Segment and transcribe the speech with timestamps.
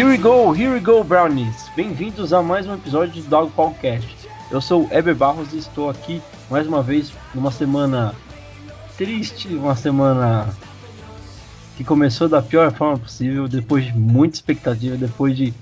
[0.00, 1.68] Here we go, here we go, Brownies!
[1.76, 4.08] Bem-vindos a mais um episódio do Dog Podcast.
[4.50, 8.14] Eu sou o Eber Barros e estou aqui mais uma vez numa semana
[8.96, 10.48] triste, uma semana
[11.76, 15.52] que começou da pior forma possível, depois de muita expectativa, depois de,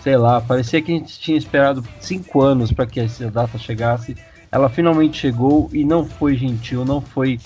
[0.00, 4.16] sei lá, parecia que a gente tinha esperado cinco anos para que essa data chegasse.
[4.50, 7.38] Ela finalmente chegou e não foi gentil, não foi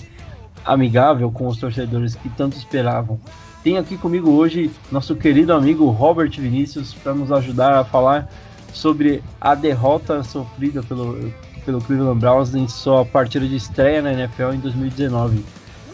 [0.65, 3.19] amigável com os torcedores que tanto esperavam.
[3.63, 8.27] Tenho aqui comigo hoje nosso querido amigo Robert Vinícius para nos ajudar a falar
[8.73, 11.31] sobre a derrota sofrida pelo,
[11.63, 15.45] pelo Cleveland Browns em sua partida de estreia na NFL em 2019.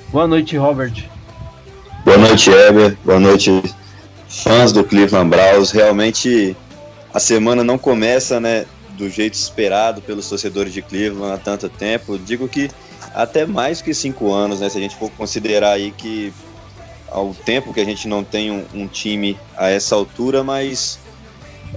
[0.10, 1.10] Boa noite, Robert.
[2.06, 2.98] Boa noite, Eber.
[3.04, 3.62] Boa noite,
[4.30, 5.72] fãs do Cleveland Browns.
[5.72, 6.56] Realmente
[7.14, 8.66] a semana não começa, né,
[8.98, 12.18] do jeito esperado pelos torcedores de Cleveland há tanto tempo.
[12.18, 12.72] Digo que
[13.14, 16.32] até mais que cinco anos, né, se a gente for considerar aí que
[17.12, 21.00] ao tempo que a gente não tem um, um time a essa altura, mas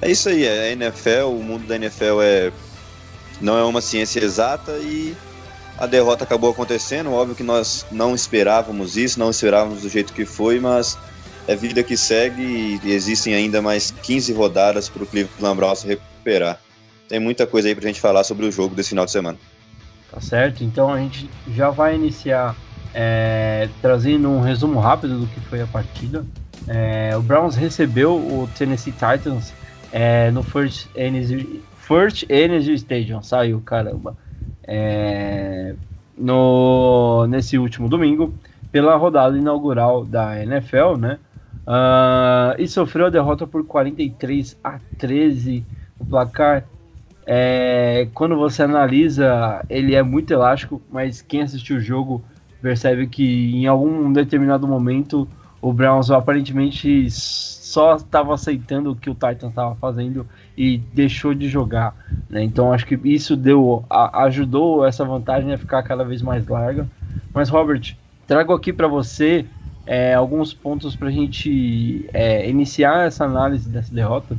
[0.00, 0.45] é isso aí.
[0.45, 2.53] É a NFL, o mundo da NFL é
[3.40, 5.17] não é uma ciência exata e
[5.79, 7.13] a derrota acabou acontecendo.
[7.13, 10.98] Óbvio que nós não esperávamos isso, não esperávamos do jeito que foi, mas
[11.48, 15.86] é vida que segue e existem ainda mais 15 rodadas para o Cleveland Browns se
[15.86, 16.61] recuperar.
[17.08, 19.39] Tem muita coisa aí para a gente falar sobre o jogo desse final de semana.
[20.13, 20.63] Tá certo?
[20.63, 22.55] Então a gente já vai iniciar
[22.95, 26.24] é, trazendo um resumo rápido do que foi a partida.
[26.67, 29.52] É, o Browns recebeu o Tennessee Titans
[29.92, 34.17] é, no First Energy, First Energy Stadium, saiu, caramba.
[34.64, 35.74] É,
[36.17, 38.34] no, nesse último domingo,
[38.70, 41.18] pela rodada inaugural da NFL, né?
[41.67, 45.64] Ah, e sofreu a derrota por 43 a 13.
[45.98, 46.64] O placar,
[47.27, 52.22] é, quando você analisa, ele é muito elástico, mas quem assistiu o jogo
[52.60, 55.28] percebe que em algum determinado momento
[55.60, 60.26] o Browns aparentemente só estava aceitando o que o Titan estava fazendo
[60.56, 61.94] e deixou de jogar.
[62.28, 62.42] Né?
[62.42, 66.88] Então acho que isso deu a, ajudou essa vantagem a ficar cada vez mais larga.
[67.32, 67.94] Mas Robert,
[68.26, 69.44] trago aqui para você
[69.86, 74.36] é, alguns pontos para a gente é, iniciar essa análise dessa derrota.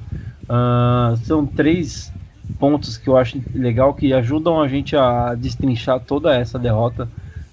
[0.47, 2.11] Ah, são três
[2.59, 7.07] pontos que eu acho legal que ajudam a gente a destrinchar toda essa derrota,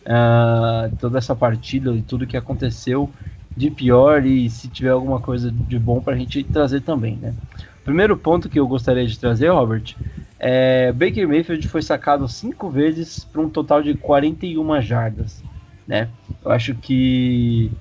[0.08, 3.14] ah, toda essa partida e tudo que aconteceu
[3.56, 7.36] de pior e se tiver alguma coisa de bom para a gente trazer também, né?
[7.84, 9.96] Primeiro ponto que eu gostaria de trazer, Robert,
[10.38, 15.44] é Baker Mayfield foi sacado cinco vezes para um total de 41 jardas,
[15.86, 16.12] né?
[16.44, 17.76] Eu acho que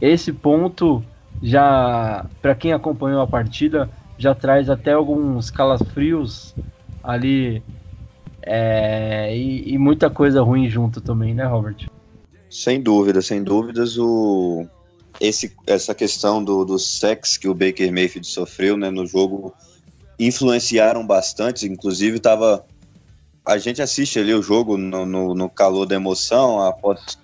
[0.00, 1.08] esse ponto
[1.40, 6.56] já, para quem acompanhou a partida, já traz até alguns calafrios
[7.02, 7.64] ali
[8.42, 11.88] é, e, e muita coisa ruim junto também, né, Robert?
[12.50, 14.66] Sem dúvida, sem dúvidas, o,
[15.20, 19.54] esse, essa questão do, do sex que o Baker Mayfield sofreu né, no jogo
[20.18, 21.66] influenciaram bastante.
[21.66, 22.64] Inclusive, tava,
[23.46, 27.18] a gente assiste ali o jogo no, no, no calor da emoção, após,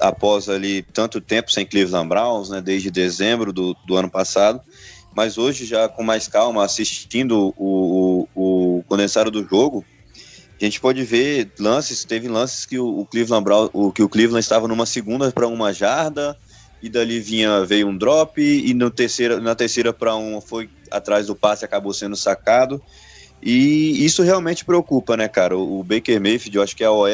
[0.00, 4.60] após ali tanto tempo sem Cleveland Browns, né, desde dezembro do, do ano passado.
[5.14, 9.84] Mas hoje, já com mais calma, assistindo o, o, o condensado do jogo,
[10.60, 14.42] a gente pode ver lances, teve lances que o, Cleveland Brown, o, que o Cleveland
[14.42, 16.36] estava numa segunda para uma jarda,
[16.82, 21.26] e dali vinha veio um drop e no terceira, na terceira para um foi atrás
[21.26, 22.80] do passe acabou sendo sacado
[23.42, 25.56] e isso realmente preocupa, né, cara?
[25.56, 27.08] O, o Baker Mayfield, eu acho que a OL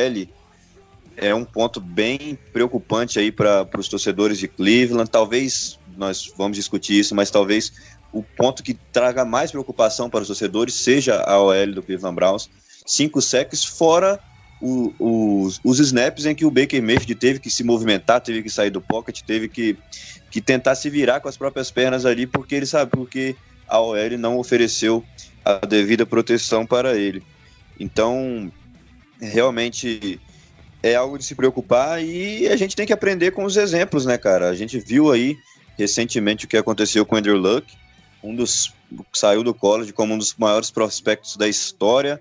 [1.17, 5.11] é um ponto bem preocupante aí para os torcedores de Cleveland.
[5.11, 7.73] Talvez nós vamos discutir isso, mas talvez
[8.13, 12.51] o ponto que traga mais preocupação para os torcedores seja a OL do Cleveland Browns.
[12.85, 14.21] Cinco sacks fora
[14.63, 18.51] o, os, os snaps em que o Baker Mayfield teve que se movimentar, teve que
[18.51, 19.77] sair do pocket, teve que,
[20.31, 23.35] que tentar se virar com as próprias pernas ali, porque ele sabe, porque
[23.67, 25.05] a OL não ofereceu
[25.45, 27.25] a devida proteção para ele.
[27.79, 28.53] Então,
[29.21, 30.21] realmente
[30.81, 34.17] é algo de se preocupar e a gente tem que aprender com os exemplos, né,
[34.17, 34.49] cara?
[34.49, 35.37] A gente viu aí
[35.77, 37.67] recentemente o que aconteceu com o Andrew Luck,
[38.23, 38.73] um dos
[39.13, 42.21] saiu do college como um dos maiores prospectos da história,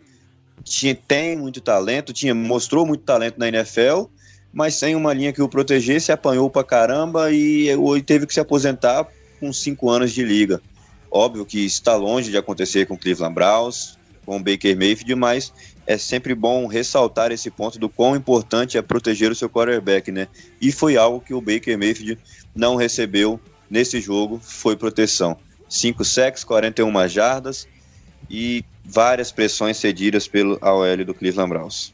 [0.64, 4.06] tinha, tem muito talento, tinha, mostrou muito talento na NFL,
[4.54, 8.40] mas sem uma linha que o protegesse, apanhou pra caramba e, e teve que se
[8.40, 9.08] aposentar
[9.40, 10.62] com cinco anos de liga.
[11.10, 15.54] Óbvio que está longe de acontecer com Cleveland Browns, com Baker Mayfield, mas
[15.86, 20.28] é sempre bom ressaltar esse ponto do quão importante é proteger o seu quarterback, né?
[20.62, 22.18] E foi algo que o Baker Mayfield
[22.56, 25.38] não recebeu nesse jogo, foi proteção.
[25.68, 27.68] 5 sacks, 41 jardas
[28.30, 31.94] e várias pressões cedidas pelo AOL do Cleveland Browns.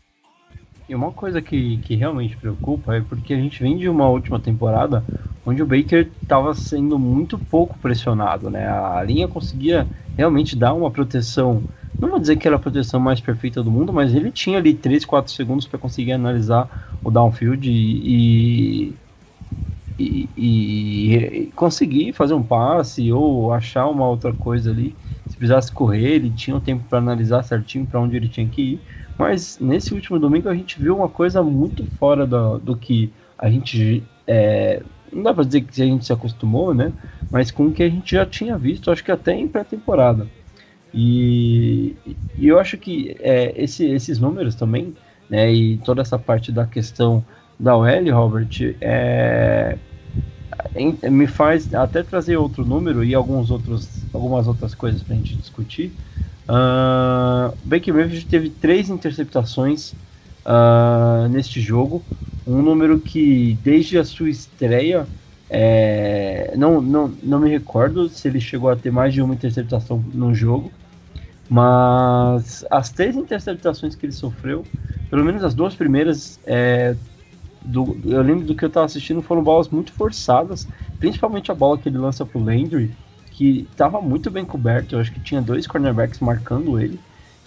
[0.87, 4.39] E uma coisa que, que realmente preocupa é porque a gente vem de uma última
[4.39, 5.03] temporada
[5.45, 8.67] onde o Baker estava sendo muito pouco pressionado, né?
[8.67, 9.87] A linha conseguia
[10.17, 11.63] realmente dar uma proteção,
[12.01, 14.73] não vou dizer que era a proteção mais perfeita do mundo, mas ele tinha ali
[14.73, 18.93] 3, 4 segundos para conseguir analisar o downfield e,
[19.97, 24.95] e, e, e, conseguir fazer um passe ou achar uma outra coisa ali.
[25.27, 28.62] Se precisasse correr, ele tinha um tempo para analisar certinho para onde ele tinha que
[28.62, 28.81] ir.
[29.18, 33.50] Mas nesse último domingo a gente viu uma coisa muito fora do, do que a
[33.50, 34.03] gente.
[34.25, 34.81] É,
[35.12, 36.94] não dá para dizer que a gente se acostumou, né?
[37.31, 40.27] Mas com o que a gente já tinha visto, acho que até em pré-temporada.
[40.94, 41.95] E,
[42.38, 44.95] e, eu acho que é, esse, esses números também,
[45.30, 45.51] né?
[45.51, 47.25] E toda essa parte da questão
[47.59, 49.77] da OL, Robert, é,
[51.09, 55.38] me faz até trazer outro número e alguns outros, algumas outras coisas para a gente
[55.38, 55.94] discutir.
[56.50, 59.95] Uh, Baker Mayfield teve três interceptações
[60.45, 62.04] uh, neste jogo,
[62.45, 65.07] um número que desde a sua estreia
[65.50, 70.00] é, não, não, não me recordo se ele chegou a ter mais de uma interceptação
[70.13, 70.71] no jogo,
[71.50, 74.68] mas as três interceptações que ele sofreu,
[75.09, 76.95] pelo menos as duas primeiras, é,
[77.63, 80.68] do, eu lembro do que eu estava assistindo, foram bolas muito forçadas,
[81.00, 82.95] principalmente a bola que ele lança pro Landry,
[83.31, 84.95] que estava muito bem coberto.
[84.95, 87.00] Eu acho que tinha dois cornerbacks marcando ele.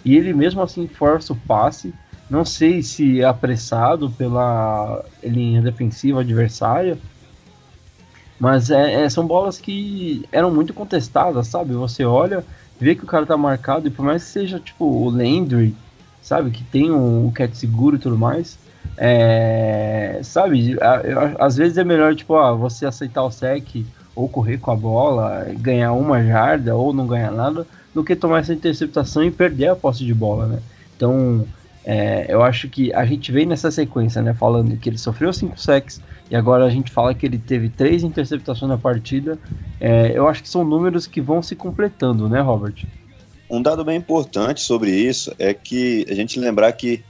[0.05, 1.93] E ele mesmo assim força o passe.
[2.29, 6.97] Não sei se é apressado pela linha defensiva adversária.
[8.39, 11.73] Mas é, é, são bolas que eram muito contestadas, sabe?
[11.73, 12.43] Você olha,
[12.79, 15.75] vê que o cara tá marcado, e por mais que seja tipo o Landry,
[16.21, 16.49] sabe?
[16.51, 18.57] Que tem um, um catch seguro e tudo mais.
[18.97, 20.77] É, sabe?
[21.39, 23.85] Às vezes é melhor, tipo, ah, você aceitar o sec
[24.15, 28.39] ou correr com a bola, ganhar uma jarda ou não ganhar nada, do que tomar
[28.39, 30.59] essa interceptação e perder a posse de bola, né?
[30.95, 31.45] Então,
[31.83, 34.33] é, eu acho que a gente vem nessa sequência, né?
[34.33, 38.03] Falando que ele sofreu cinco sacks e agora a gente fala que ele teve três
[38.03, 39.37] interceptações na partida.
[39.79, 42.85] É, eu acho que são números que vão se completando, né, Robert?
[43.49, 47.03] Um dado bem importante sobre isso é que a gente lembrar que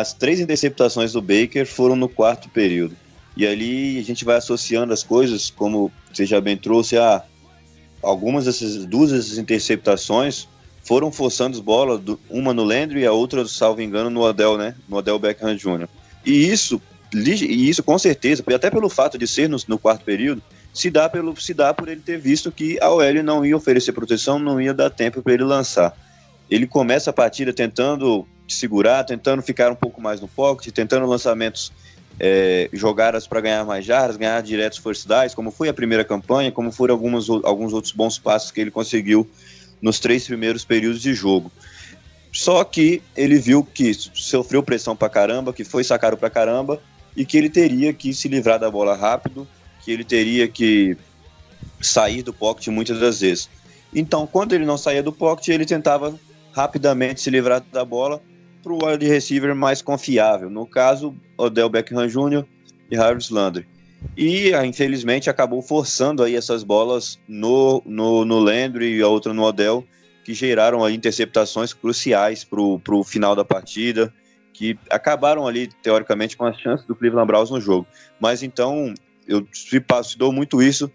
[0.00, 2.96] as três interceptações do Baker foram no quarto período.
[3.36, 7.22] E ali a gente vai associando as coisas, como você já bem trouxe, a ah,
[8.02, 10.48] algumas dessas duas dessas interceptações
[10.82, 14.74] foram forçando as bolas, uma no Landry e a outra, salvo engano, no Odell, né?
[14.88, 15.88] No Odell Beckham Jr.
[16.24, 16.80] E isso,
[17.14, 20.42] e isso com certeza, até pelo fato de ser no, no quarto período,
[20.74, 23.92] se dá, pelo, se dá por ele ter visto que a OL não ia oferecer
[23.92, 25.94] proteção, não ia dar tempo para ele lançar.
[26.52, 31.72] Ele começa a partida tentando segurar, tentando ficar um pouco mais no pocket, tentando lançamentos
[32.20, 36.70] é, jogadas para ganhar mais jardas, ganhar diretos downs, como foi a primeira campanha, como
[36.70, 39.26] foram algumas, alguns outros bons passos que ele conseguiu
[39.80, 41.50] nos três primeiros períodos de jogo.
[42.30, 46.78] Só que ele viu que sofreu pressão para caramba, que foi sacado para caramba
[47.16, 49.48] e que ele teria que se livrar da bola rápido,
[49.82, 50.98] que ele teria que
[51.80, 53.48] sair do pocket muitas das vezes.
[53.94, 56.14] Então, quando ele não saía do pocket, ele tentava
[56.52, 58.20] rapidamente se livrar da bola
[58.62, 60.48] para o wide receiver mais confiável.
[60.48, 62.44] No caso, Odell Beckham Jr.
[62.90, 63.66] e Harris Landry.
[64.16, 69.32] E, ah, infelizmente, acabou forçando aí essas bolas no, no, no Landry e a outra
[69.32, 69.84] no Odell,
[70.24, 74.12] que geraram aí interceptações cruciais para o final da partida,
[74.52, 77.86] que acabaram ali, teoricamente, com as chances do Cleveland Browns no jogo.
[78.20, 78.92] Mas então,
[79.26, 80.90] eu se dou muito isso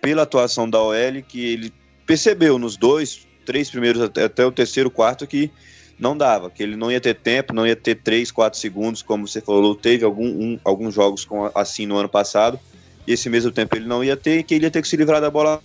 [0.00, 1.72] pela atuação da OL, que ele
[2.06, 5.50] percebeu nos dois, três primeiros, até, até o terceiro, quarto, que
[5.98, 9.26] não dava, que ele não ia ter tempo, não ia ter 3, 4 segundos, como
[9.28, 12.58] você falou, teve algum, um, alguns jogos com, assim no ano passado,
[13.06, 15.20] e esse mesmo tempo ele não ia ter, que ele ia ter que se livrar
[15.20, 15.62] da bola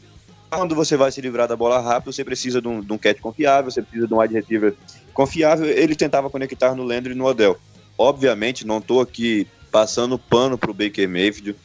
[0.49, 3.19] quando você vai se livrar da bola rápido, você precisa de um, de um catch
[3.19, 4.73] confiável, você precisa de um wide receiver
[5.13, 5.65] confiável.
[5.65, 7.57] Ele tentava conectar no Landry e no Odell.
[7.97, 11.55] Obviamente, não estou aqui passando pano para o Baker Mayfield,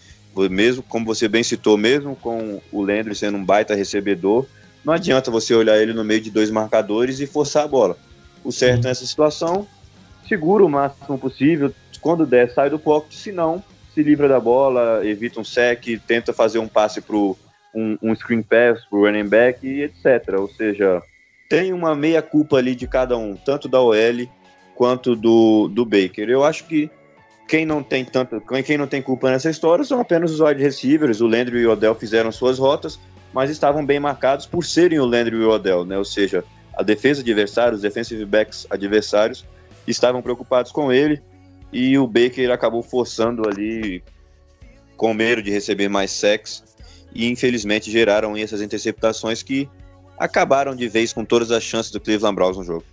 [0.51, 4.47] mesmo como você bem citou, mesmo com o Landry sendo um baita recebedor,
[4.85, 7.97] não adianta você olhar ele no meio de dois marcadores e forçar a bola.
[8.45, 9.67] O certo nessa situação,
[10.29, 13.63] segura o máximo possível, quando der, sai do pocket, se não,
[13.95, 17.37] se livra da bola, evita um sec, tenta fazer um passe para um,
[18.03, 20.35] um screen pass para o running back e etc.
[20.39, 21.01] Ou seja,
[21.49, 24.27] tem uma meia culpa ali de cada um, tanto da OL
[24.75, 26.29] quanto do, do Baker.
[26.29, 26.91] Eu acho que
[27.47, 31.21] quem não tem tanto, quem não tem culpa nessa história são apenas os wide receivers.
[31.21, 32.99] O Landry e o Odell fizeram suas rotas,
[33.33, 35.97] mas estavam bem marcados por serem o Landry e o Odell, né?
[35.97, 39.45] Ou seja, a defesa adversária, os defensive backs adversários
[39.87, 41.23] estavam preocupados com ele
[41.73, 44.03] e o Baker acabou forçando ali
[44.97, 46.63] com medo de receber mais sacks
[47.15, 49.69] e infelizmente geraram essas interceptações que
[50.19, 52.85] acabaram de vez com todas as chances do Cleveland Browns no jogo.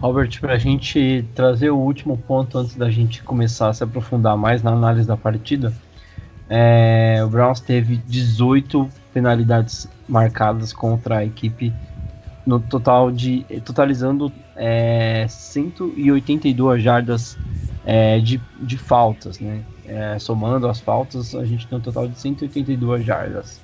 [0.00, 4.36] Robert, para a gente trazer o último ponto antes da gente começar a se aprofundar
[4.36, 5.72] mais na análise da partida,
[6.48, 11.72] é, o Browns teve 18 penalidades marcadas contra a equipe
[12.46, 17.38] no total de totalizando é, 182 jardas
[17.84, 19.62] é, de, de faltas, né?
[19.86, 23.60] É, somando as faltas, a gente tem um total de 182 jardas.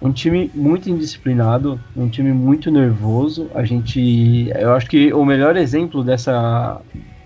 [0.00, 3.50] Um time muito indisciplinado, um time muito nervoso.
[3.54, 6.80] A gente, eu acho que o melhor exemplo dessa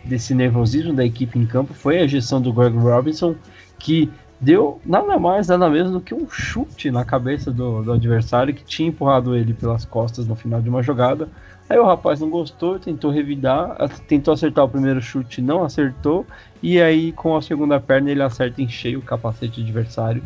[0.05, 3.37] desse nervosismo da equipe em campo foi a gestão do Greg Robinson,
[3.79, 4.11] que
[4.43, 8.65] deu nada mais, nada menos do que um chute na cabeça do, do adversário que
[8.65, 11.29] tinha empurrado ele pelas costas no final de uma jogada.
[11.71, 16.27] Aí o rapaz não gostou, tentou revidar, tentou acertar o primeiro chute, não acertou,
[16.63, 20.23] e aí com a segunda perna ele acerta em cheio o capacete adversário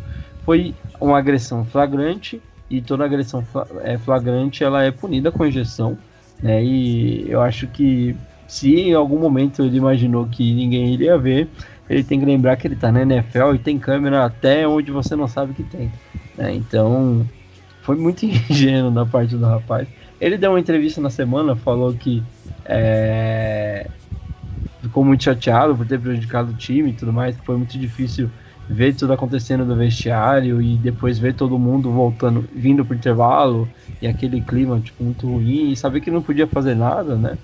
[0.47, 3.45] foi uma agressão flagrante e toda agressão
[3.81, 5.97] é, flagrante ela é punida com injeção,
[6.41, 6.63] né?
[6.63, 8.15] E eu acho que
[8.47, 11.49] se em algum momento ele imaginou que ninguém iria ver,
[11.89, 15.15] ele tem que lembrar que ele está na NFL e tem câmera até onde você
[15.15, 15.91] não sabe que tem.
[16.37, 16.53] Né?
[16.53, 17.25] Então
[17.81, 19.87] foi muito ingênuo da parte do rapaz.
[20.19, 22.23] Ele deu uma entrevista na semana, falou que
[22.65, 23.87] é,
[24.81, 28.29] ficou muito chateado por ter prejudicado o time e tudo mais, que foi muito difícil
[28.69, 33.69] ver tudo acontecendo no vestiário e depois ver todo mundo voltando, vindo pro intervalo
[34.01, 37.37] e aquele clima tipo, muito ruim e saber que não podia fazer nada, né?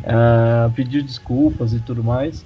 [0.00, 2.44] Uh, pediu desculpas e tudo mais.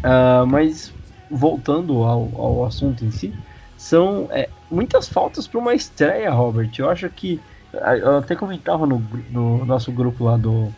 [0.00, 0.92] Uh, mas
[1.30, 3.32] voltando ao, ao assunto em si,
[3.76, 6.70] são é, muitas faltas para uma estreia, Robert.
[6.78, 7.40] Eu acho que
[7.72, 10.72] eu até comentava no, no nosso grupo lá do,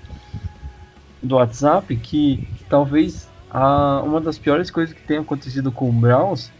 [1.22, 6.50] do WhatsApp que talvez a, uma das piores coisas que tem acontecido com o Browns,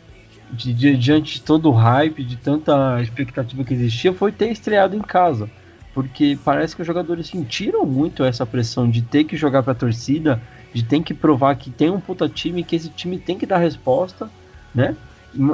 [0.50, 4.96] de, de, diante de todo o hype, de tanta expectativa que existia, foi ter estreado
[4.96, 5.50] em casa.
[5.94, 9.76] Porque parece que os jogadores sentiram muito essa pressão de ter que jogar para a
[9.76, 10.40] torcida,
[10.72, 13.58] de ter que provar que tem um puta time, que esse time tem que dar
[13.58, 14.30] resposta,
[14.74, 14.96] né?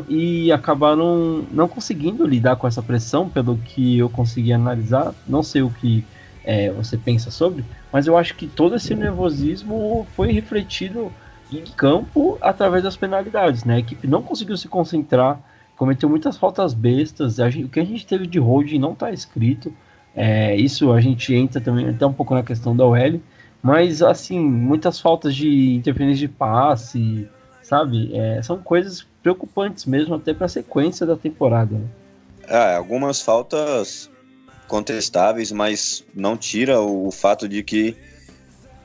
[0.08, 5.14] E acabaram não conseguindo lidar com essa pressão, pelo que eu consegui analisar.
[5.26, 6.04] Não sei o que
[6.44, 11.12] é, você pensa sobre, mas eu acho que todo esse nervosismo foi refletido
[11.52, 13.76] em campo através das penalidades, né?
[13.76, 15.40] A equipe não conseguiu se concentrar,
[15.76, 17.36] cometeu muitas faltas bestas.
[17.36, 19.72] Gente, o que a gente teve de holding não está escrito.
[20.14, 23.20] É, isso a gente entra também até um pouco na questão da OL,
[23.62, 27.28] mas assim, muitas faltas de interferência de passe,
[27.62, 28.10] sabe?
[28.14, 31.74] É, são coisas preocupantes mesmo até para a sequência da temporada.
[31.74, 31.86] Né?
[32.46, 34.10] É, algumas faltas
[34.66, 37.96] contestáveis, mas não tira o fato de que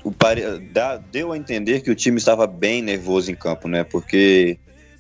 [0.03, 0.59] o pare...
[0.71, 3.83] Dá, deu a entender que o time estava bem nervoso em campo, né?
[3.83, 4.57] Porque,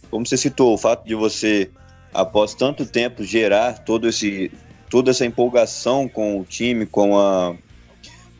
[0.09, 1.69] como você citou, o fato de você,
[2.13, 4.51] após tanto tempo, gerar todo esse,
[4.89, 7.55] toda essa empolgação com o time, com a.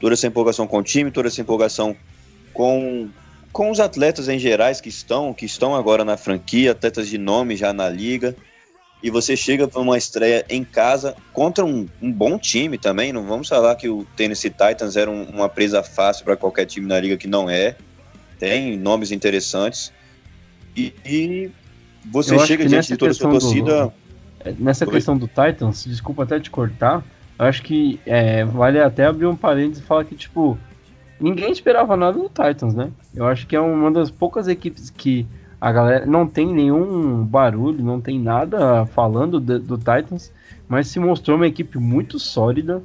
[0.03, 1.95] Toda essa empolgação com o time, toda essa empolgação
[2.53, 3.07] com,
[3.53, 7.55] com os atletas em gerais que estão, que estão agora na franquia, atletas de nome
[7.55, 8.35] já na liga
[9.01, 13.13] e você chega para uma estreia em casa contra um, um, bom time também.
[13.13, 16.85] Não vamos falar que o Tennessee Titans era um, uma presa fácil para qualquer time
[16.85, 17.77] na liga que não é.
[18.37, 19.93] Tem nomes interessantes.
[20.75, 21.51] E, e
[22.11, 23.85] você chega diante de toda a sua torcida.
[23.85, 23.93] Do,
[24.41, 27.01] é, nessa questão do Titans, desculpa até te cortar,
[27.37, 30.57] acho que é, vale até abrir um parênteses e falar que, tipo,
[31.19, 32.91] ninguém esperava nada do Titans, né?
[33.15, 35.25] Eu acho que é uma das poucas equipes que
[35.59, 40.31] a galera não tem nenhum barulho, não tem nada falando de, do Titans,
[40.67, 42.81] mas se mostrou uma equipe muito sólida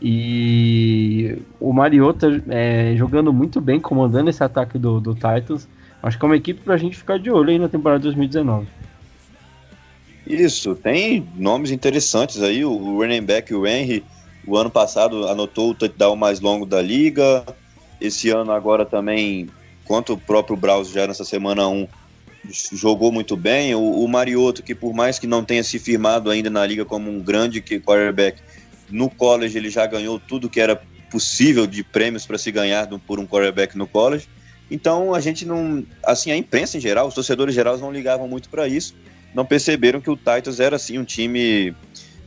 [0.00, 5.68] e o Mariota é, jogando muito bem, comandando esse ataque do, do Titans.
[6.02, 8.68] Acho que é uma equipe pra gente ficar de olho aí na temporada 2019.
[10.28, 12.62] Isso, tem nomes interessantes aí.
[12.62, 14.04] O running back, o Henry,
[14.46, 17.46] o ano passado anotou o touchdown mais longo da liga.
[17.98, 19.48] Esse ano agora também,
[19.86, 21.88] quanto o próprio Browse já nessa semana 1,
[22.74, 23.74] jogou muito bem.
[23.74, 27.10] O, o Mariotto, que por mais que não tenha se firmado ainda na liga como
[27.10, 28.38] um grande quarterback,
[28.90, 30.80] no college ele já ganhou tudo que era
[31.10, 34.28] possível de prêmios para se ganhar por um quarterback no college.
[34.70, 38.50] Então a gente não, assim, a imprensa em geral, os torcedores gerais não ligavam muito
[38.50, 38.94] para isso,
[39.34, 41.74] não perceberam que o Titans era assim um time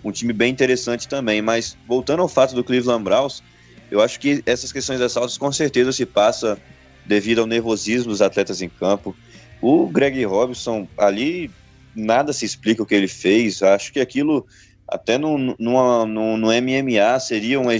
[0.03, 3.43] um time bem interessante também, mas voltando ao fato do Cleveland Browns,
[3.91, 6.57] eu acho que essas questões de assaltos com certeza se passa
[7.05, 9.15] devido ao nervosismo dos atletas em campo.
[9.61, 11.51] O Greg Robinson ali
[11.95, 13.61] nada se explica o que ele fez.
[13.61, 14.45] Acho que aquilo
[14.87, 17.73] até no, no, no, MMA seria uma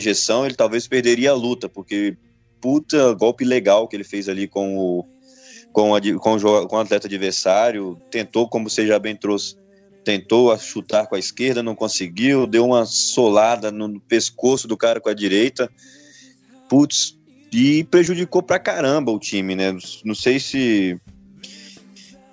[0.00, 2.16] injeção, ele talvez perderia a luta, porque
[2.60, 5.04] puta golpe legal que ele fez ali com o,
[5.72, 9.56] com, a, com, o, com o atleta adversário, tentou, como você já bem trouxe,
[10.04, 15.08] tentou chutar com a esquerda, não conseguiu, deu uma solada no pescoço do cara com
[15.08, 15.70] a direita,
[16.68, 17.18] putz,
[17.52, 19.76] e prejudicou pra caramba o time, né?
[20.04, 20.98] Não sei se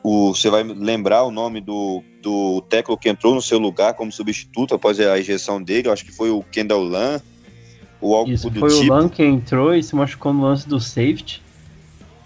[0.01, 4.11] o, você vai lembrar o nome do, do técnico que entrou no seu lugar como
[4.11, 7.21] substituto após a injeção dele, eu acho que foi o Kendall Lan,
[8.01, 8.93] ou algo Isso, do foi tipo.
[8.93, 11.41] o Lan que entrou e se machucou no lance do safety.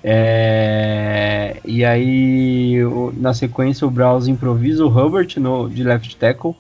[0.04, 2.78] É, e aí,
[3.16, 6.56] na sequência, o Browse improvisa o Hubbard no, de left tackle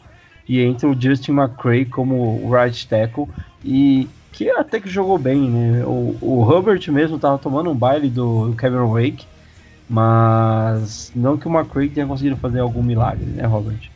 [0.48, 3.28] e entra o Justin McCray como right tackle
[3.64, 5.84] e que até que jogou bem, né?
[5.86, 9.26] O, o Hubbard mesmo tava tomando um baile do, do Kevin Wake,
[9.90, 13.92] mas não que o McCray tenha conseguido fazer algum milagre, né, Robert?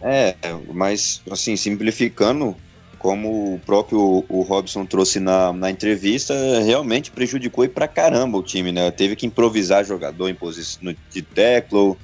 [0.00, 0.34] É,
[0.72, 2.56] mas assim, simplificando,
[2.98, 8.42] como o próprio o Robson trouxe na, na entrevista, realmente prejudicou e pra caramba o
[8.42, 8.90] time, né?
[8.90, 11.96] Teve que improvisar jogador em posição de tackle,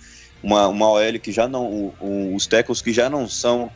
[0.42, 1.92] uma, uma OL que já não.
[2.00, 3.70] Um, os tackles que já não são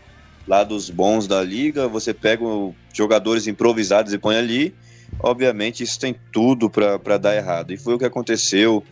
[0.46, 2.44] lá dos bons da liga, você pega
[2.94, 4.75] jogadores improvisados e põe ali.
[5.20, 7.72] Obviamente, isso tem tudo para dar errado.
[7.72, 8.84] E foi o que aconteceu.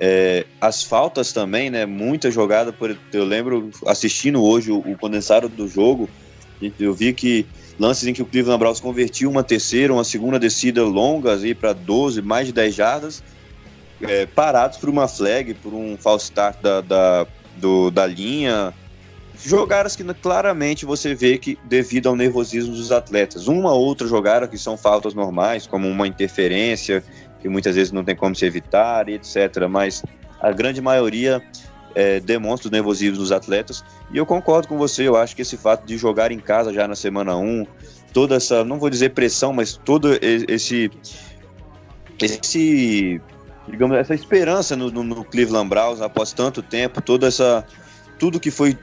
[0.00, 1.86] É, as faltas também, né?
[1.86, 2.72] Muita jogada.
[2.72, 6.08] Por, eu lembro assistindo hoje o, o condensado do jogo,
[6.78, 7.46] eu vi que
[7.78, 11.72] lances em que o Cleveland Browns convertiu uma terceira, uma segunda descida longas aí para
[11.72, 13.22] 12, mais de 10 jardas,
[14.02, 18.74] é, parados por uma flag, por um false start da, da, do, da linha.
[19.40, 23.46] Jogadas que claramente você vê que devido ao nervosismo dos atletas.
[23.46, 27.04] Uma outra jogada que são faltas normais, como uma interferência,
[27.40, 29.68] que muitas vezes não tem como se evitar, etc.
[29.70, 30.02] Mas
[30.40, 31.40] a grande maioria
[31.98, 33.84] é, demonstra o nervosismo dos atletas.
[34.12, 36.86] E eu concordo com você, eu acho que esse fato de jogar em casa já
[36.86, 37.66] na semana 1,
[38.12, 40.92] toda essa, não vou dizer pressão, mas todo esse.
[42.22, 43.20] esse
[43.66, 47.66] digamos, essa esperança no, no, no Cleveland Browns após tanto tempo, toda essa.
[48.16, 48.78] tudo que foi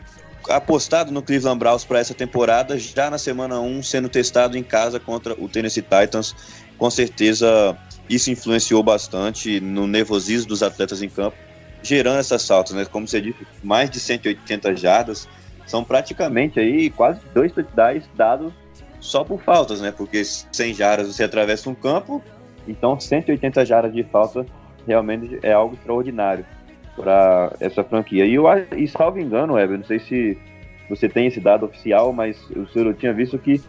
[0.49, 4.99] apostado no Cleveland Browns para essa temporada, já na semana 1 sendo testado em casa
[4.99, 6.35] contra o Tennessee Titans,
[6.77, 7.77] com certeza
[8.09, 11.44] isso influenciou bastante no nervosismo dos atletas em campo
[11.85, 12.85] gerando essas saltos, né?
[12.85, 15.27] Como você disse, mais de 180 jardas
[15.65, 18.53] são praticamente aí quase dois touchdowns dados
[18.99, 19.91] só por faltas, né?
[19.91, 22.23] Porque 100 jardas você atravessa um campo,
[22.67, 24.45] então 180 jardas de falta
[24.87, 26.45] realmente é algo extraordinário
[26.95, 28.25] para essa franquia.
[28.25, 28.45] E, eu,
[28.75, 30.37] e salvo engano, Eber, não sei se
[30.89, 33.61] você tem esse dado oficial, mas o senhor tinha visto que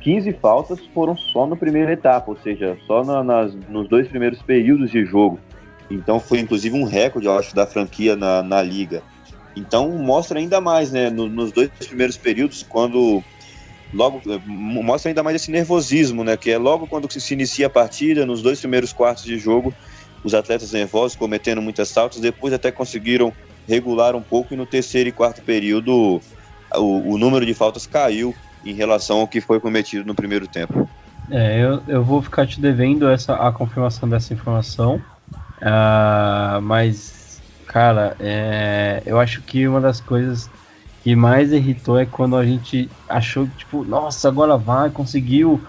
[0.00, 4.42] 15 faltas foram só na primeira etapa, ou seja, só na, nas, nos dois primeiros
[4.42, 5.40] períodos de jogo.
[5.90, 9.02] Então foi inclusive um recorde, eu acho, da franquia na, na liga.
[9.56, 11.10] Então mostra ainda mais, né?
[11.10, 13.22] No, nos dois primeiros períodos, quando
[13.92, 16.36] logo mostra ainda mais esse nervosismo, né?
[16.36, 19.72] Que é logo quando se inicia a partida, nos dois primeiros quartos de jogo,
[20.24, 23.32] os atletas nervosos cometendo muitas faltas, depois até conseguiram
[23.68, 26.20] regular um pouco e no terceiro e quarto período
[26.74, 30.88] o, o número de faltas caiu em relação ao que foi cometido no primeiro tempo.
[31.30, 35.00] É, eu, eu vou ficar te devendo essa, a confirmação dessa informação.
[35.62, 40.50] Uh, mas, cara, é, eu acho que uma das coisas
[41.00, 45.64] que mais irritou é quando a gente achou que, tipo, nossa, agora vai, conseguiu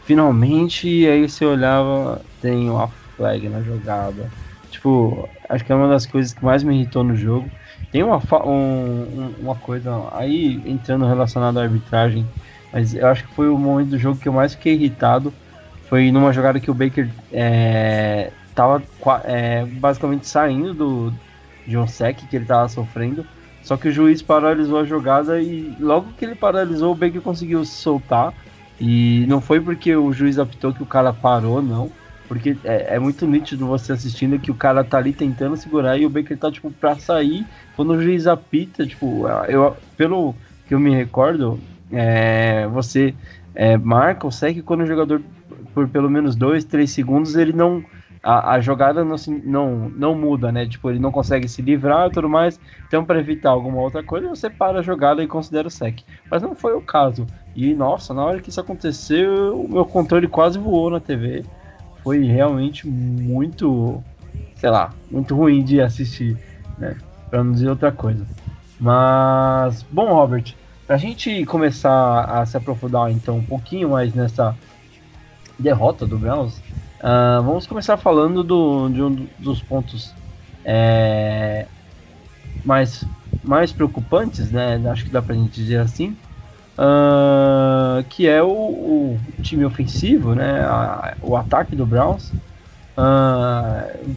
[0.00, 4.32] finalmente, e aí você olhava, tem uma flag na jogada.
[4.70, 7.52] Tipo, acho que é uma das coisas que mais me irritou no jogo.
[7.90, 12.32] Tem uma, um, uma coisa aí entrando relacionada à arbitragem,
[12.72, 15.38] mas eu acho que foi o momento do jogo que eu mais fiquei irritado.
[15.88, 18.82] Foi numa jogada que o Baker é, tava
[19.24, 21.14] é, basicamente saindo do,
[21.64, 23.24] de um sec que ele tava sofrendo.
[23.62, 27.64] Só que o juiz paralisou a jogada e logo que ele paralisou, o Baker conseguiu
[27.64, 28.34] se soltar.
[28.80, 31.90] E não foi porque o juiz apitou que o cara parou, não.
[32.26, 36.04] Porque é, é, muito nítido você assistindo que o cara tá ali tentando segurar e
[36.04, 37.46] o Baker tá, tipo, pra sair.
[37.76, 40.34] Quando o juiz apita, tipo, eu, pelo
[40.66, 41.60] que eu me recordo,
[41.92, 43.14] é, você
[43.54, 45.22] é, marca o sec quando o jogador,
[45.74, 47.84] por pelo menos dois, três segundos, ele não.
[48.22, 50.66] A, a, jogada não, não, não muda, né?
[50.66, 52.58] Tipo, ele não consegue se livrar e tudo mais.
[52.86, 56.00] Então, para evitar alguma outra coisa, você para a jogada e considera o sec.
[56.30, 57.26] Mas não foi o caso.
[57.54, 61.44] E, nossa, na hora que isso aconteceu, o meu controle quase voou na TV
[62.02, 64.02] foi realmente muito,
[64.56, 66.36] sei lá, muito ruim de assistir,
[66.78, 66.96] né?
[67.30, 68.26] Pra não dizer outra coisa.
[68.80, 70.54] Mas, bom, Robert,
[70.86, 74.56] pra gente começar a se aprofundar então um pouquinho mais nessa
[75.58, 76.62] derrota do Browns,
[77.00, 80.14] uh, vamos começar falando do, de um dos pontos
[80.64, 81.66] é,
[82.64, 83.04] mais,
[83.42, 84.80] mais preocupantes, né?
[84.90, 86.16] Acho que dá pra gente dizer assim,
[86.78, 90.60] uh, que é o, o, time ofensivo, né?
[90.60, 92.32] A, o ataque do Browns.
[92.96, 94.16] Uh,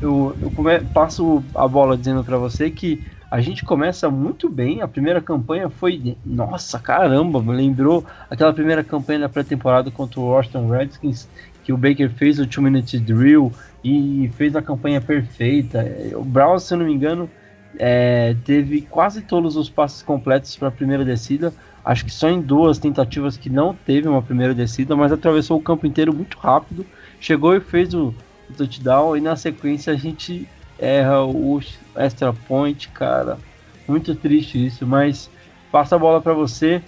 [0.00, 4.82] eu, eu come, passo a bola dizendo para você que a gente começa muito bem.
[4.82, 10.24] A primeira campanha foi, nossa, caramba, me lembrou aquela primeira campanha da pré-temporada contra o
[10.24, 11.28] Washington Redskins,
[11.70, 13.52] que o Baker fez o two minute drill
[13.84, 15.86] e fez a campanha perfeita.
[16.16, 17.30] O Browns, se eu não me engano,
[17.78, 21.54] é, teve quase todos os passes completos para a primeira descida.
[21.84, 25.62] Acho que só em duas tentativas que não teve uma primeira descida, mas atravessou o
[25.62, 26.84] campo inteiro muito rápido.
[27.20, 28.12] Chegou e fez o,
[28.48, 29.16] o touchdown.
[29.16, 31.60] E na sequência a gente erra o
[31.96, 33.38] extra point, cara.
[33.86, 35.30] Muito triste isso, mas
[35.70, 36.82] passa a bola para você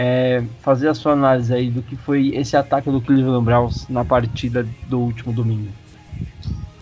[0.00, 4.04] é, fazer a sua análise aí do que foi esse ataque do Cleveland Browns na
[4.04, 5.72] partida do último domingo.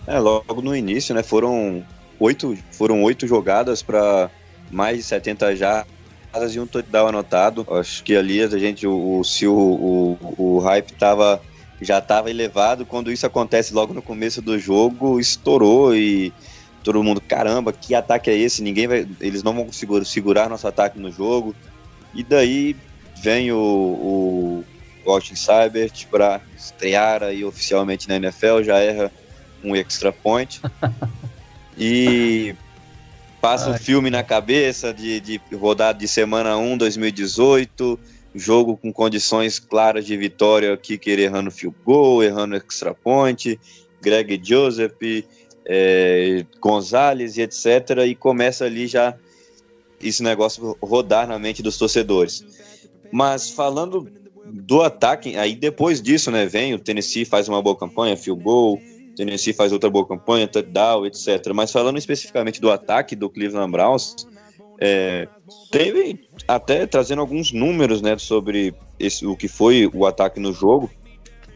[0.05, 1.23] É, logo no início, né?
[1.23, 1.83] Foram
[2.19, 4.29] oito, foram oito jogadas para
[4.69, 5.83] mais de 70 já
[6.53, 7.65] e um touchdown anotado.
[7.71, 11.41] Acho que ali a gente, o, se o, o, o hype tava,
[11.81, 16.31] já estava elevado, quando isso acontece logo no começo do jogo, estourou e
[16.83, 18.61] todo mundo, caramba, que ataque é esse?
[18.61, 21.55] Ninguém vai, eles não vão segurar, segurar nosso ataque no jogo.
[22.13, 22.75] E daí
[23.21, 24.63] vem o,
[25.05, 29.11] o Austin Cybert para estrear aí oficialmente na NFL, já erra
[29.63, 30.61] um extra point.
[31.77, 32.55] e
[33.41, 37.99] Passa um filme na cabeça de, de rodada de semana 1, 2018,
[38.33, 43.59] jogo com condições claras de vitória, Kicker errando field goal, errando extra point,
[44.01, 44.91] Greg Joseph,
[45.65, 48.05] é, Gonzalez e etc.
[48.07, 49.15] E começa ali já
[50.01, 52.43] esse negócio rodar na mente dos torcedores.
[53.11, 54.09] Mas falando
[54.45, 58.79] do ataque, aí depois disso, né, vem o Tennessee faz uma boa campanha, field goal,
[59.17, 61.51] Tennessee faz outra boa campanha, touchdown, etc.
[61.53, 64.27] Mas falando especificamente do ataque do Cleveland Browns,
[64.79, 65.27] é,
[65.71, 70.89] teve até trazendo alguns números né, sobre esse, o que foi o ataque no jogo.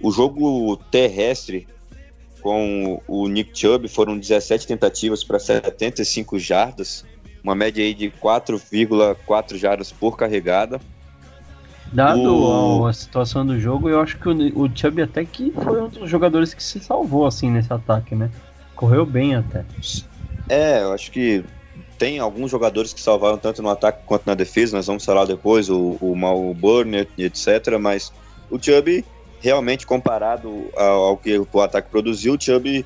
[0.01, 1.67] O jogo terrestre
[2.41, 7.05] com o Nick Chubb foram 17 tentativas para 75 jardas,
[7.43, 10.81] uma média aí de 4,4 jardas por carregada.
[11.91, 12.87] Dado o...
[12.87, 16.09] a situação do jogo, eu acho que o, o Chubb até que foi um dos
[16.09, 18.29] jogadores que se salvou assim nesse ataque, né?
[18.75, 19.65] Correu bem até.
[20.47, 21.43] É, eu acho que
[21.97, 25.69] tem alguns jogadores que salvaram tanto no ataque quanto na defesa, nós vamos falar depois,
[25.69, 27.77] o, o Mal Burner, etc.
[27.79, 28.11] Mas
[28.49, 29.05] o Chubb,
[29.39, 32.85] realmente comparado ao, ao que o ataque produziu, o Chubb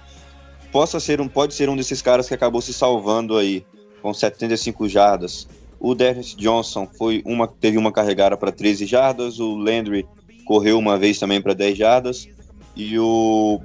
[0.72, 3.66] possa ser um, pode ser um desses caras que acabou se salvando aí,
[4.02, 5.48] com 75 jardas.
[5.80, 10.06] O Dennis Johnson foi uma, teve uma carregada para 13 jardas, o Landry
[10.46, 12.28] correu uma vez também para 10 jardas
[12.76, 13.62] e o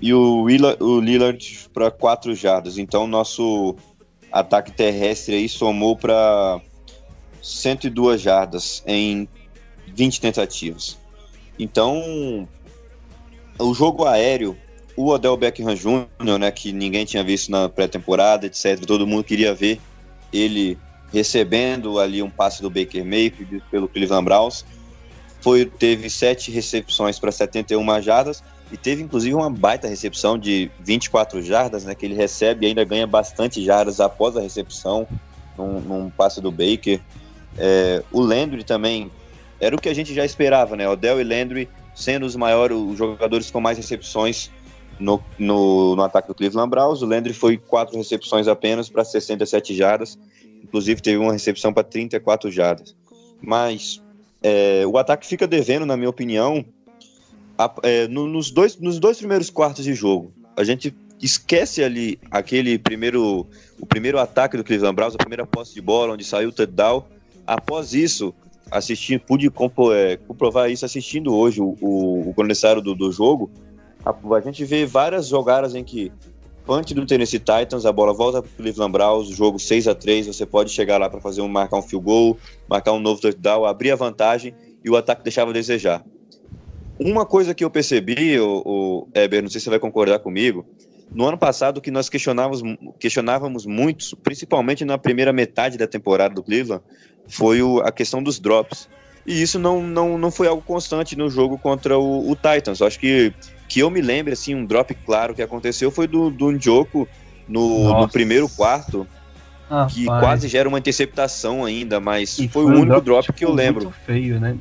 [0.00, 2.78] e o, Willa, o Lillard para 4 jardas.
[2.78, 3.74] Então nosso
[4.30, 6.60] ataque terrestre aí somou para
[7.42, 9.28] 102 jardas em
[9.94, 10.98] 20 tentativas.
[11.58, 12.48] Então
[13.58, 14.56] o jogo aéreo,
[14.96, 18.84] o Odell Beckham Jr., né, que ninguém tinha visto na pré-temporada, etc.
[18.86, 19.80] Todo mundo queria ver
[20.32, 20.78] ele
[21.12, 24.64] recebendo ali um passe do Baker Mayfield pelo Cleveland Browns.
[25.40, 31.40] Foi, teve sete recepções para 71 jardas e teve inclusive uma baita recepção de 24
[31.42, 35.06] jardas, né, que ele recebe e ainda ganha bastante jardas após a recepção
[35.56, 37.00] num, num passe do Baker.
[37.56, 39.10] É, o Landry também
[39.60, 40.88] era o que a gente já esperava, né?
[40.88, 44.50] Odell e Landry sendo os maiores, os jogadores com mais recepções
[45.00, 47.02] no, no, no ataque do Cleveland Browns.
[47.02, 50.16] O Landry foi quatro recepções apenas para 67 jardas
[50.62, 52.94] Inclusive teve uma recepção para 34 jardas.
[53.40, 54.02] Mas
[54.42, 56.64] é, o ataque fica devendo, na minha opinião,
[57.56, 60.32] a, é, no, nos, dois, nos dois primeiros quartos de jogo.
[60.56, 63.46] A gente esquece ali aquele primeiro,
[63.80, 67.04] o primeiro ataque do Cleveland Browns, a primeira posse de bola, onde saiu o touchdown.
[67.46, 68.34] Após isso,
[68.70, 69.46] assistindo, pude
[69.94, 73.50] é, comprovar isso assistindo hoje o, o, o do, do jogo.
[74.04, 76.12] A, a gente vê várias jogadas em que
[76.68, 80.26] punch do Tennessee Titans, a bola volta para o Cleveland Browns, jogo 6 a 3
[80.26, 82.36] você pode chegar lá para fazer um marcar um field goal,
[82.68, 84.54] marcar um novo touchdown, abrir a vantagem
[84.84, 86.04] e o ataque deixava a desejar.
[87.00, 90.66] Uma coisa que eu percebi, o, o Eber, não sei se você vai concordar comigo,
[91.10, 92.60] no ano passado que nós questionávamos,
[93.00, 96.82] questionávamos muito, principalmente na primeira metade da temporada do Cleveland,
[97.26, 98.90] foi o, a questão dos drops.
[99.26, 102.80] E isso não, não, não foi algo constante no jogo contra o, o Titans.
[102.80, 103.32] Eu acho que
[103.68, 107.06] que eu me lembro, assim, um drop claro que aconteceu foi do, do Njoku
[107.46, 109.06] no, no primeiro quarto,
[109.70, 110.20] ah, que pai.
[110.20, 113.56] quase gera uma interceptação ainda, mas foi, foi, o único drop, drop que eu tipo,
[113.56, 113.84] lembro.
[113.84, 114.56] Muito feio, né?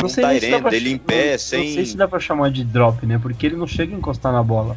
[0.00, 1.66] Não sei, um se pra, ele em pé, não, sem...
[1.66, 3.18] Não sei se dá pra chamar de drop, né?
[3.18, 4.76] Porque ele não chega a encostar na bola.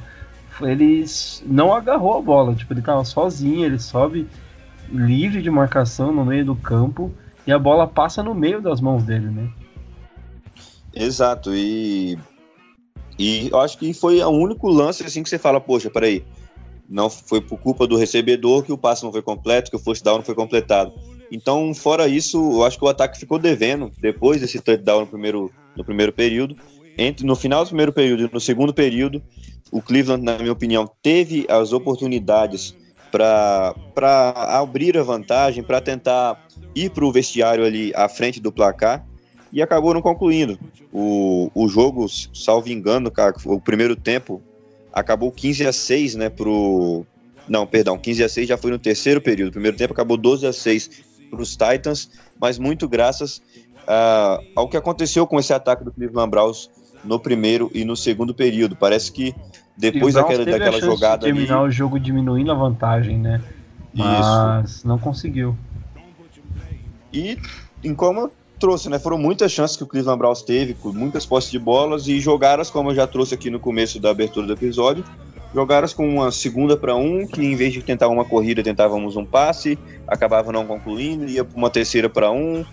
[0.61, 1.03] Ele
[1.45, 4.27] não agarrou a bola, tipo, ele tava sozinho, ele sobe
[4.91, 7.11] livre de marcação no meio do campo
[7.47, 9.49] e a bola passa no meio das mãos dele, né?
[10.93, 12.17] Exato, e
[13.17, 16.23] e eu acho que foi o único lance assim que você fala, poxa, peraí,
[16.89, 20.03] não foi por culpa do recebedor que o passe não foi completo, que o first
[20.03, 20.93] down não foi completado.
[21.31, 25.51] Então, fora isso, eu acho que o ataque ficou devendo depois desse touchdown no primeiro,
[25.75, 26.55] no primeiro período.
[26.97, 29.21] Entre, no final do primeiro período e no segundo período,
[29.71, 32.75] o Cleveland, na minha opinião, teve as oportunidades
[33.11, 33.73] para
[34.59, 39.05] abrir a vantagem, para tentar ir para o vestiário ali à frente do placar
[39.51, 40.59] e acabou não concluindo.
[40.97, 44.41] O, o jogo, salvo engano, cara, o primeiro tempo
[44.93, 47.05] acabou 15 a 6, né, pro...
[47.49, 49.49] Não, perdão, 15 a 6 já foi no terceiro período.
[49.49, 53.41] O primeiro tempo acabou 12 a 6 para os Titans, mas muito graças
[53.81, 56.69] uh, ao que aconteceu com esse ataque do Cleveland Browns
[57.03, 58.77] no primeiro e no segundo período.
[58.77, 59.35] Parece que
[59.77, 61.27] depois daquela, daquela jogada.
[61.27, 61.67] De terminar ali...
[61.67, 63.41] o jogo diminuindo a vantagem, né?
[63.93, 64.87] Mas Isso.
[64.87, 65.57] não conseguiu.
[67.11, 67.37] E
[67.83, 68.31] em como
[68.65, 68.97] trouxe, né?
[68.97, 72.71] Foram muitas chances que o Cleveland Browns teve, com muitas posses de bolas e jogadas,
[72.71, 75.03] como eu já trouxe aqui no começo da abertura do episódio,
[75.53, 79.23] jogadas com uma segunda para um, que em vez de tentar uma corrida, tentávamos um
[79.23, 82.65] passe, acabava não concluindo, ia para uma terceira para um,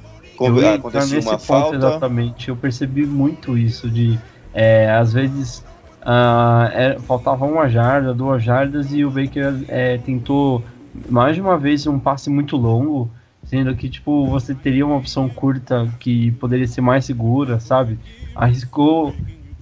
[0.76, 1.76] acontecia uma falta.
[1.76, 4.18] Exatamente, eu percebi muito isso de,
[4.54, 5.58] é, às vezes,
[6.00, 10.64] uh, é, faltava uma jarda, duas jardas e o Baker é, tentou
[11.10, 13.10] mais de uma vez um passe muito longo
[13.52, 17.98] Sendo que, tipo, você teria uma opção curta que poderia ser mais segura, sabe?
[18.34, 19.14] Arriscou.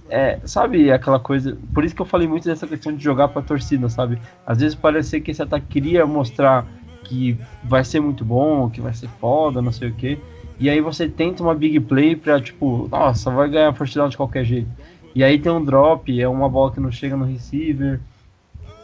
[0.09, 1.57] É, sabe aquela coisa.
[1.73, 4.17] Por isso que eu falei muito dessa questão de jogar pra torcida, sabe?
[4.47, 6.65] Às vezes parece que esse ataque queria mostrar
[7.03, 10.17] que vai ser muito bom, que vai ser foda, não sei o que.
[10.57, 14.15] E aí você tenta uma big play pra, tipo, nossa, vai ganhar first down de
[14.15, 14.69] qualquer jeito.
[15.13, 17.99] E aí tem um drop, é uma bola que não chega no receiver.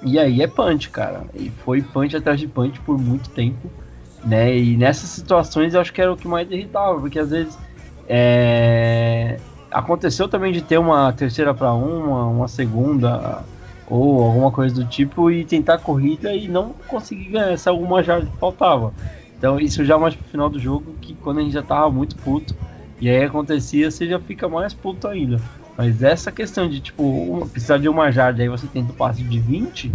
[0.03, 1.23] E aí é punch, cara.
[1.33, 3.71] E foi punch atrás de punch por muito tempo.
[4.27, 4.57] Né?
[4.57, 7.57] E nessas situações eu acho que era o que mais irritava, porque às vezes
[8.09, 9.39] é...
[9.71, 13.43] aconteceu também de ter uma terceira para uma, uma segunda
[13.89, 18.37] ou alguma coisa do tipo e tentar corrida e não conseguir ganhar essa alguma que
[18.37, 18.93] faltava.
[19.37, 22.17] Então isso já mais pro final do jogo, que quando a gente já tava muito
[22.17, 22.53] puto,
[22.99, 25.39] e aí acontecia, você já fica mais puto ainda.
[25.77, 29.23] Mas essa questão de, tipo, uma, precisar de uma jarda aí você tenta o passe
[29.23, 29.91] de 20,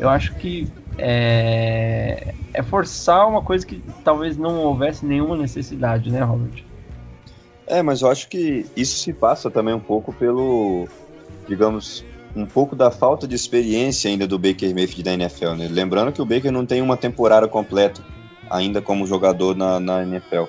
[0.00, 0.66] eu acho que
[0.98, 6.64] é, é forçar uma coisa que talvez não houvesse nenhuma necessidade, né, Robert?
[7.66, 10.88] É, mas eu acho que isso se passa também um pouco pelo,
[11.46, 15.68] digamos, um pouco da falta de experiência ainda do Baker Mayfield da NFL, né?
[15.70, 18.02] Lembrando que o Baker não tem uma temporada completa
[18.50, 20.44] ainda como jogador na, na NFL.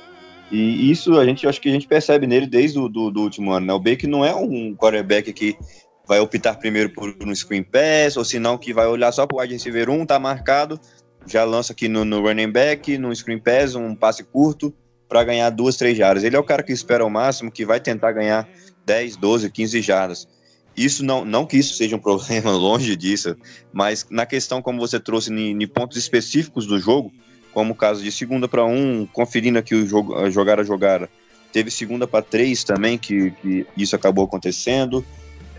[0.51, 3.51] E isso a gente acho que a gente percebe nele desde o do, do último
[3.51, 3.73] ano, né?
[3.73, 5.55] O Baker não é um quarterback que
[6.09, 9.37] vai optar primeiro por um screen pass, ou se não que vai olhar só para
[9.37, 10.79] o wide receiver 1, tá marcado,
[11.27, 14.73] já lança aqui no, no running back, no screen pass, um passe curto
[15.07, 16.23] para ganhar duas, três jardas.
[16.23, 18.49] Ele é o cara que espera o máximo, que vai tentar ganhar
[18.87, 20.27] 10, 12, 15 jardas.
[20.75, 23.35] Isso não, não que isso seja um problema, longe disso,
[23.71, 27.13] mas na questão como você trouxe em pontos específicos do jogo,
[27.53, 31.07] como o caso de segunda para um, conferindo aqui o jogo, a a jogada,
[31.53, 35.05] teve segunda para três também, que, que isso acabou acontecendo.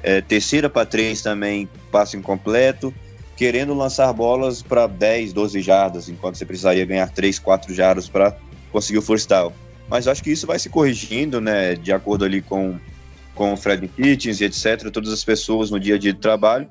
[0.03, 2.93] É, terceira para três também, passe incompleto.
[3.37, 8.37] Querendo lançar bolas para 10, 12 jardas, enquanto você precisaria ganhar 3, 4 jardas para
[8.71, 9.53] conseguir o first down.
[9.89, 12.79] Mas acho que isso vai se corrigindo, né, de acordo ali com,
[13.35, 16.69] com o Fred Kitchens e etc., todas as pessoas no dia a dia de trabalho,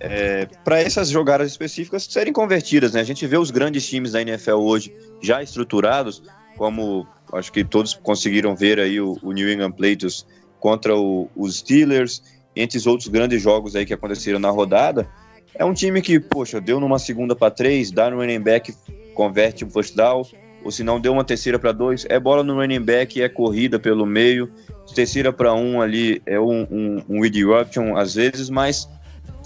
[0.00, 2.92] é, para essas jogadas específicas serem convertidas.
[2.92, 3.00] Né?
[3.00, 6.22] A gente vê os grandes times da NFL hoje já estruturados,
[6.56, 10.26] como acho que todos conseguiram ver aí o, o New England Patriots
[10.60, 12.22] contra o, os Steelers
[12.58, 15.08] entre os outros grandes jogos aí que aconteceram na rodada,
[15.54, 18.74] é um time que, poxa, deu numa segunda para três, dá no running back,
[19.14, 20.22] converte o first down,
[20.64, 23.78] ou se não deu uma terceira para dois, é bola no running back, é corrida
[23.78, 24.50] pelo meio,
[24.94, 28.88] terceira para um ali é um, um, um eruption às vezes, mas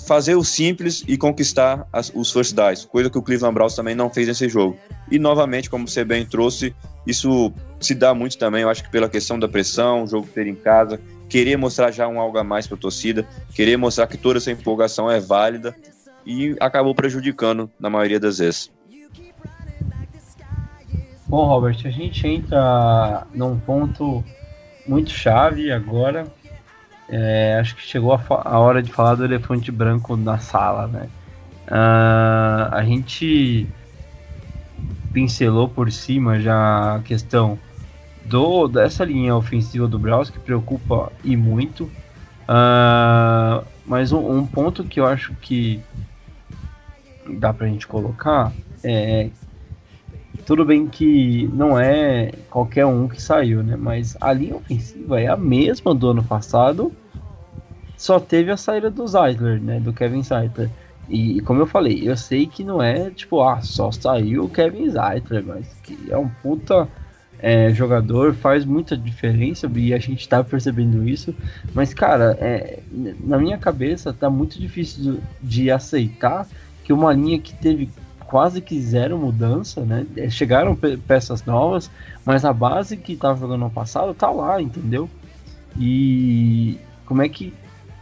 [0.06, 3.94] fazer o simples e conquistar as, os first downs, coisa que o Cleveland Browns também
[3.94, 4.76] não fez nesse jogo.
[5.10, 6.74] E novamente, como você bem trouxe,
[7.06, 10.46] isso se dá muito também, eu acho que pela questão da pressão, o jogo ter
[10.46, 11.00] em casa,
[11.32, 14.52] querer mostrar já um algo a mais para a torcida, querer mostrar que toda essa
[14.52, 15.74] empolgação é válida
[16.26, 18.70] e acabou prejudicando na maioria das vezes.
[21.26, 24.22] Bom, Robert, a gente entra num ponto
[24.86, 26.26] muito chave agora.
[27.08, 31.08] É, acho que chegou a, a, hora de falar do elefante branco na sala, né?
[31.66, 33.66] Uh, a gente
[35.14, 37.58] pincelou por cima já a questão
[38.32, 41.84] do, dessa linha ofensiva do Browns que preocupa e muito.
[42.44, 45.82] Uh, mas um, um, ponto que eu acho que
[47.38, 49.28] dá pra gente colocar é
[50.46, 53.76] tudo bem que não é qualquer um que saiu, né?
[53.76, 56.90] Mas a linha ofensiva é a mesma do ano passado,
[57.98, 59.78] só teve a saída do Zeitler, né?
[59.78, 60.70] Do Kevin Zeitler.
[61.08, 64.88] E, como eu falei, eu sei que não é tipo, ah, só saiu o Kevin
[64.88, 66.88] Zeitler, mas que é um puta
[67.42, 71.34] é, jogador, faz muita diferença e a gente tá percebendo isso.
[71.74, 72.78] Mas, cara, é,
[73.20, 76.46] na minha cabeça tá muito difícil de aceitar
[76.84, 80.06] que uma linha que teve quase que zero mudança, né?
[80.16, 81.90] É, chegaram pe peças novas,
[82.24, 85.10] mas a base que estava jogando no passado tá lá, entendeu?
[85.76, 87.52] E como é que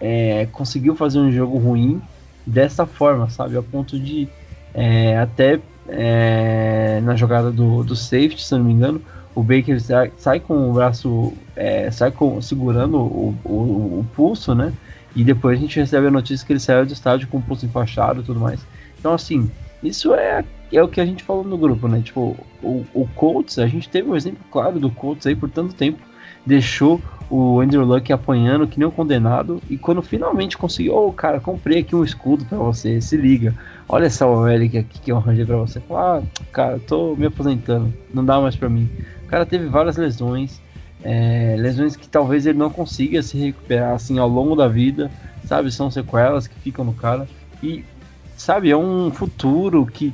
[0.00, 2.00] é, conseguiu fazer um jogo ruim
[2.46, 3.56] dessa forma, sabe?
[3.56, 4.28] A ponto de
[4.74, 9.02] é, até é, na jogada do, do safety, se não me engano,
[9.34, 9.80] o Baker
[10.16, 13.50] sai, com o braço, é, sai com, segurando o, o,
[14.00, 14.72] o, pulso, né?
[15.14, 17.66] E depois a gente recebe a notícia que ele saiu do estádio com o pulso
[17.66, 18.60] enfaixado e tudo mais.
[18.98, 19.50] Então, assim,
[19.82, 22.00] isso é, é o que a gente falou no grupo, né?
[22.02, 25.74] Tipo, o, o Colts, a gente teve um exemplo claro do Colts aí por tanto
[25.74, 25.98] tempo,
[26.44, 31.12] deixou o Andrew Luck apanhando que nem um condenado, e quando finalmente conseguiu, ô oh,
[31.12, 33.54] cara, comprei aqui um escudo para você, se liga,
[33.88, 35.80] olha essa OL aqui que eu arranjei pra você.
[35.92, 38.90] Ah, cara, tô me aposentando, não dá mais pra mim.
[39.30, 40.60] Cara teve várias lesões,
[41.04, 45.10] é, lesões que talvez ele não consiga se recuperar assim ao longo da vida,
[45.46, 45.70] sabe?
[45.70, 47.28] São sequelas que ficam no cara.
[47.62, 47.84] E
[48.36, 50.12] sabe, é um futuro que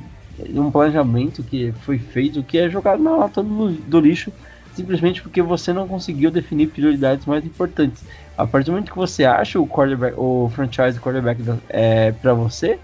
[0.53, 4.31] um planejamento que foi feito que é jogado na lata do, do lixo
[4.77, 8.03] simplesmente porque você não conseguiu definir prioridades mais importantes.
[8.37, 12.77] A partir do momento que você acha o quarterback, o franchise quarterback é, para você,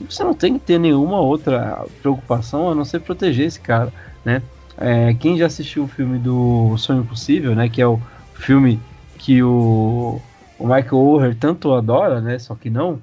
[0.00, 3.92] você não tem que ter nenhuma outra preocupação a não ser proteger esse cara,
[4.24, 4.40] né?
[4.78, 7.68] É, quem já assistiu o filme do Sonho Impossível, né?
[7.68, 8.00] Que é o
[8.34, 8.80] filme
[9.18, 10.20] que o,
[10.58, 12.38] o Michael Oher tanto adora, né?
[12.38, 13.00] Só que não.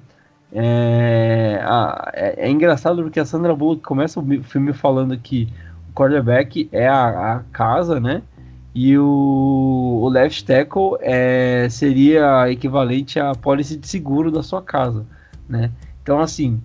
[0.52, 5.48] É, a, é, é, engraçado porque a Sandra Bullock começa o filme falando que
[5.90, 8.22] o quarterback é a, a casa, né?
[8.74, 15.06] E o, o left tackle é, seria equivalente à pólice de seguro da sua casa,
[15.48, 15.70] né?
[16.02, 16.60] Então, assim,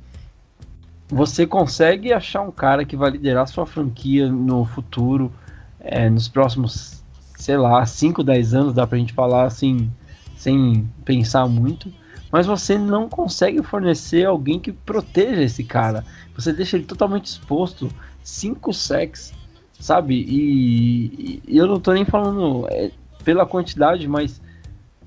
[1.09, 5.31] você consegue achar um cara que vai liderar sua franquia no futuro,
[5.79, 7.03] é, nos próximos,
[7.35, 9.91] sei lá, 5, 10 anos, dá pra gente falar assim,
[10.35, 11.91] sem pensar muito
[12.31, 16.05] mas você não consegue fornecer alguém que proteja esse cara.
[16.35, 17.89] Você deixa ele totalmente exposto.
[18.23, 19.33] Cinco sacks,
[19.79, 20.15] sabe?
[20.15, 22.91] E, e, eu não tô nem falando é,
[23.23, 24.39] pela quantidade, mas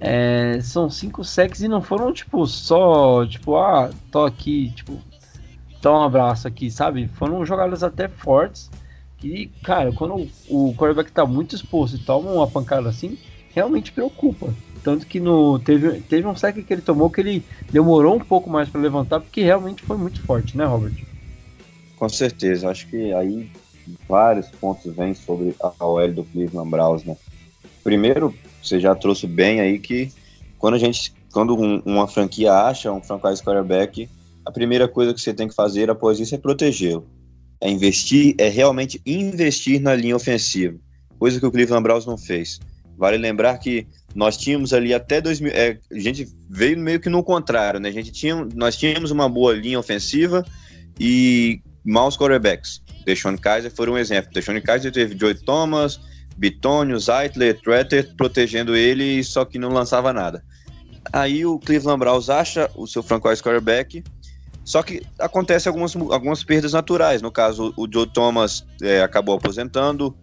[0.00, 4.98] é, são cinco sacks e não foram tipo só, tipo, ah, tô aqui, tipo,
[5.83, 7.09] dá um abraço aqui, sabe?
[7.09, 8.71] Foram jogadas até fortes.
[9.18, 13.18] Que, cara, quando o, o quarterback tá muito exposto e toma uma pancada assim,
[13.55, 14.53] realmente preocupa.
[14.83, 18.51] Tanto que no, teve, teve um sec que ele tomou que ele demorou um pouco
[18.51, 20.92] mais para levantar, porque realmente foi muito forte, né, Robert?
[21.97, 22.68] Com certeza.
[22.68, 23.49] Acho que aí
[24.09, 27.16] vários pontos vêm sobre a OL do Cleveland Browns, né?
[27.85, 30.11] Primeiro, você já trouxe bem aí que
[30.59, 34.09] quando a gente, quando um, uma franquia acha um franchise quarterback,
[34.44, 37.09] a primeira coisa que você tem que fazer após isso é protegê-lo.
[37.61, 40.76] É investir, é realmente investir na linha ofensiva,
[41.18, 42.59] coisa que o Cleveland Browns não fez.
[42.96, 45.52] Vale lembrar que nós tínhamos ali até 2000.
[45.52, 47.88] É, a gente veio meio que no contrário, né?
[47.88, 50.44] A gente tinha, nós tínhamos uma boa linha ofensiva
[51.00, 52.83] e maus quarterbacks.
[53.05, 54.33] Deshaun Kaiser foi um exemplo.
[54.33, 56.00] Deshaun Kaiser teve Joey Thomas,
[56.37, 60.44] Bitonio, Zeitler, Tretter protegendo ele, só que não lançava nada.
[61.12, 64.05] Aí o Cleveland Browns acha o seu franchise quarterback,
[64.64, 67.20] só que acontece algumas, algumas perdas naturais.
[67.20, 70.16] No caso, o Joe Thomas é, acabou aposentando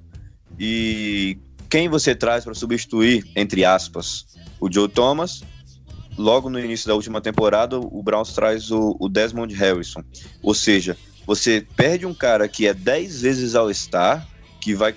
[0.60, 1.38] e
[1.70, 4.26] quem você traz para substituir, entre aspas,
[4.60, 5.44] o Joe Thomas?
[6.18, 10.04] Logo no início da última temporada, o Browns traz o, o Desmond Harrison.
[10.42, 14.28] Ou seja, você perde um cara que é 10 vezes All-Star,
[14.60, 14.94] que vai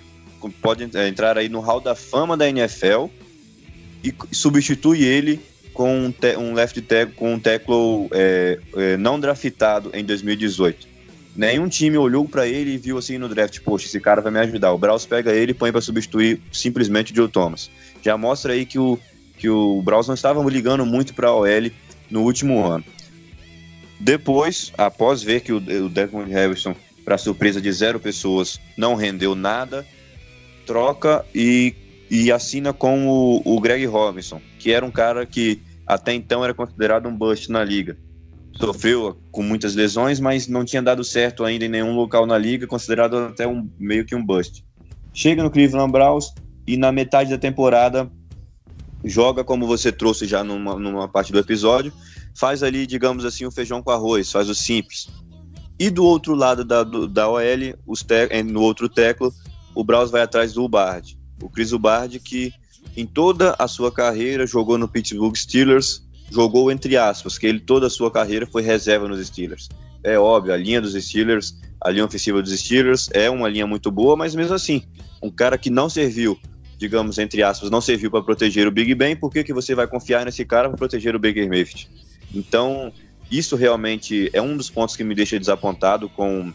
[0.61, 3.07] pode entrar aí no hall da fama da NFL,
[4.03, 5.41] e substitui ele
[5.73, 10.93] com um, te, um left tackle, com um tackle é, é, não draftado em 2018.
[11.35, 14.39] Nenhum time olhou para ele e viu assim no draft, poxa, esse cara vai me
[14.41, 14.73] ajudar.
[14.73, 17.71] O Braus pega ele e põe para substituir simplesmente o Joe Thomas.
[18.03, 18.99] Já mostra aí que o,
[19.39, 21.71] que o Braus não estava ligando muito para a OL
[22.11, 22.85] no último ano.
[23.99, 29.35] Depois, após ver que o, o Desmond Harrison, para surpresa de zero pessoas, não rendeu
[29.35, 29.87] nada,
[30.67, 31.75] troca e,
[32.13, 36.55] e assina com o, o Greg Robinson, que era um cara que até então era
[36.55, 37.97] considerado um bust na liga
[38.57, 42.67] sofreu com muitas lesões, mas não tinha dado certo ainda em nenhum local na liga,
[42.67, 44.65] considerado até um meio que um bust.
[45.13, 46.33] Chega no Cleveland Browns
[46.67, 48.11] e na metade da temporada
[49.05, 51.93] joga como você trouxe já numa, numa parte do episódio,
[52.37, 55.09] faz ali, digamos assim, o feijão com arroz, faz o simples.
[55.79, 57.43] E do outro lado da, do, da OL,
[57.87, 59.33] os te, eh, no outro teclo,
[59.75, 61.19] o Browns vai atrás do Ubard.
[61.43, 62.53] O Chris Ubard, que
[62.97, 67.87] em toda a sua carreira jogou no Pittsburgh Steelers, jogou entre aspas, que ele toda
[67.87, 69.69] a sua carreira foi reserva nos Steelers.
[70.03, 73.91] É óbvio, a linha dos Steelers, a linha ofensiva dos Steelers é uma linha muito
[73.91, 74.83] boa, mas mesmo assim,
[75.23, 76.39] um cara que não serviu,
[76.77, 79.87] digamos, entre aspas, não serviu para proteger o Big Ben, por que, que você vai
[79.87, 81.89] confiar nesse cara para proteger o Baker Mayfield?
[82.35, 82.93] Então,
[83.31, 86.53] isso realmente é um dos pontos que me deixa desapontado com,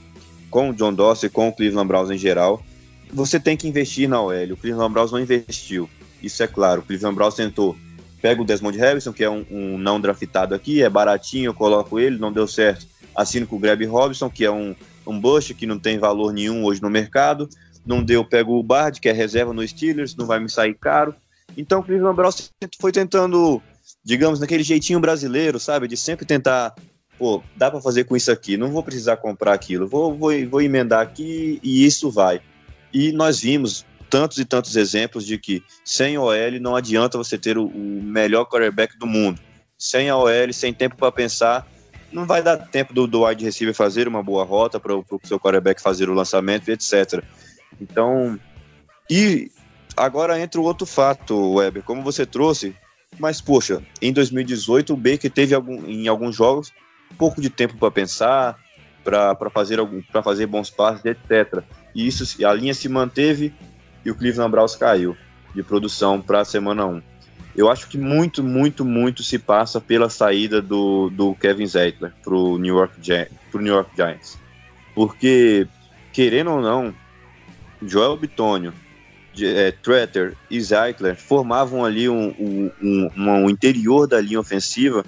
[0.49, 2.63] com o John Dorsey, com o Cleveland Browns em geral.
[3.13, 5.89] Você tem que investir na OL, o Cleveland Browns não investiu,
[6.21, 7.75] isso é claro, o Cleveland Browns tentou
[8.21, 11.99] pego o Desmond Harrison, que é um, um, não draftado aqui, é baratinho, eu coloco
[11.99, 12.85] ele, não deu certo.
[13.15, 16.63] Assino com o Greg Robinson, que é um, um bush que não tem valor nenhum
[16.63, 17.49] hoje no mercado.
[17.85, 21.15] Não deu, pego o Bard, que é reserva no Steelers, não vai me sair caro.
[21.55, 23.61] Então o Cleveland Browns foi tentando,
[24.03, 25.87] digamos, naquele jeitinho brasileiro, sabe?
[25.87, 26.75] De sempre tentar,
[27.17, 30.61] pô, dá para fazer com isso aqui, não vou precisar comprar aquilo, vou, vou, vou
[30.61, 32.41] emendar aqui e isso vai.
[32.93, 37.57] E nós vimos tantos e tantos exemplos de que sem OL não adianta você ter
[37.57, 39.39] o, o melhor quarterback do mundo.
[39.77, 41.67] Sem a OL, sem tempo para pensar,
[42.11, 45.39] não vai dar tempo do, do wide receiver fazer uma boa rota para o seu
[45.39, 47.23] quarterback fazer o lançamento, etc.
[47.79, 48.39] Então,
[49.09, 49.51] e
[49.95, 52.75] agora entra o outro fato, Weber, como você trouxe,
[53.19, 56.71] mas poxa, em 2018 o Baker teve algum, em alguns jogos
[57.17, 58.57] pouco de tempo para pensar,
[59.03, 61.63] para fazer algum, fazer bons passes, etc.
[61.97, 63.51] E isso, a linha se manteve
[64.05, 65.17] e o Cleveland Browns caiu
[65.55, 67.01] de produção para a semana 1.
[67.55, 72.35] Eu acho que muito, muito, muito se passa pela saída do, do Kevin Zeitler para
[72.35, 73.01] o New, York
[73.55, 74.37] New York Giants.
[74.93, 75.67] Porque,
[76.13, 76.93] querendo ou não,
[77.81, 78.75] Joel Bitonio,
[79.41, 85.03] é, Tretter e Zeitler formavam ali um, um, um, um, interior da linha ofensiva,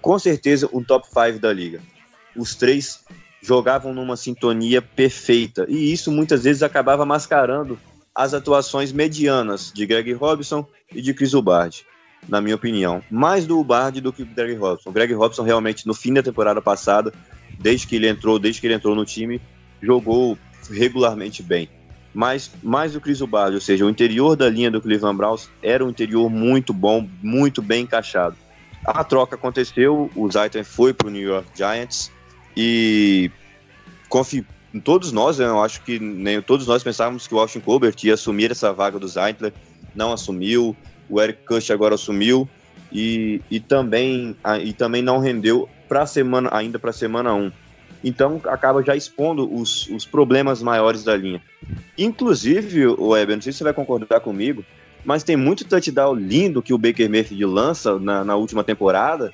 [0.00, 1.82] com certeza um top 5 da liga.
[2.34, 3.04] Os três
[3.42, 7.78] jogavam numa sintonia perfeita, e isso muitas vezes acabava mascarando
[8.14, 11.86] as atuações medianas de Greg Robson e de Chris Hubbard,
[12.28, 13.02] na minha opinião.
[13.10, 14.90] Mais do Hubbard do que do Greg Robson.
[14.90, 17.12] Greg Robson realmente no fim da temporada passada,
[17.60, 19.40] desde que ele entrou, desde que ele entrou no time,
[19.80, 20.36] jogou
[20.68, 21.68] regularmente bem.
[22.12, 25.84] Mas mais do Chris Hubbard, ou seja, o interior da linha do Cleveland Browns era
[25.84, 28.36] um interior muito bom, muito bem encaixado.
[28.84, 32.10] A troca aconteceu, o Zayton foi para o New York Giants
[32.60, 33.30] e
[34.08, 34.44] confi
[34.82, 38.50] todos nós, eu acho que nem todos nós pensávamos que o Austin Colbert ia assumir
[38.50, 39.52] essa vaga do Zeitler,
[39.94, 40.76] não assumiu,
[41.08, 42.48] o Eric Kush agora assumiu
[42.90, 47.52] e, e, também, e também não rendeu para semana ainda para a semana 1.
[48.02, 51.40] Então acaba já expondo os, os problemas maiores da linha.
[51.96, 54.64] Inclusive, o Weber, não sei se você vai concordar comigo,
[55.04, 59.32] mas tem muito touchdown lindo que o Baker Mayfield lança na, na última temporada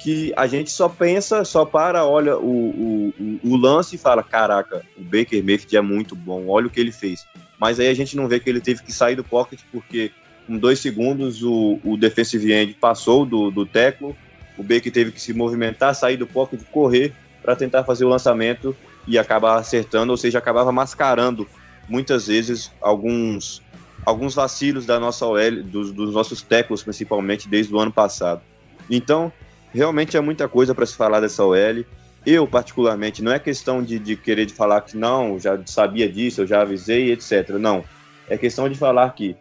[0.00, 4.82] que a gente só pensa, só para, olha o, o, o lance e fala: caraca,
[4.96, 7.26] o Baker Mayfield é muito bom, olha o que ele fez.
[7.60, 10.10] Mas aí a gente não vê que ele teve que sair do pocket porque
[10.46, 14.16] com dois segundos o, o defensive end passou do, do tackle,
[14.56, 18.74] o Baker teve que se movimentar, sair do pocket, correr para tentar fazer o lançamento
[19.06, 21.46] e acabar acertando, ou seja, acabava mascarando
[21.88, 23.62] muitas vezes alguns
[24.06, 28.40] alguns vacilos da nossa OL, dos, dos nossos tackles principalmente desde o ano passado.
[28.88, 29.30] Então,
[29.72, 31.84] realmente é muita coisa para se falar dessa OL.
[32.24, 36.42] Eu, particularmente, não é questão de, de querer de falar que não, já sabia disso,
[36.42, 37.50] eu já avisei, etc.
[37.58, 37.82] Não.
[38.28, 39.34] É questão de falar que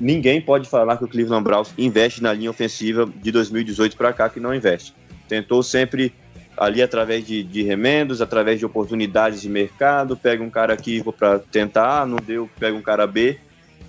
[0.00, 4.28] ninguém pode falar que o Cleveland Browns investe na linha ofensiva de 2018 para cá,
[4.28, 4.94] que não investe.
[5.28, 6.14] Tentou sempre
[6.56, 11.38] ali através de, de, remendos, através de oportunidades de mercado, pega um cara aqui para
[11.38, 13.38] tentar, não deu, pega um cara B.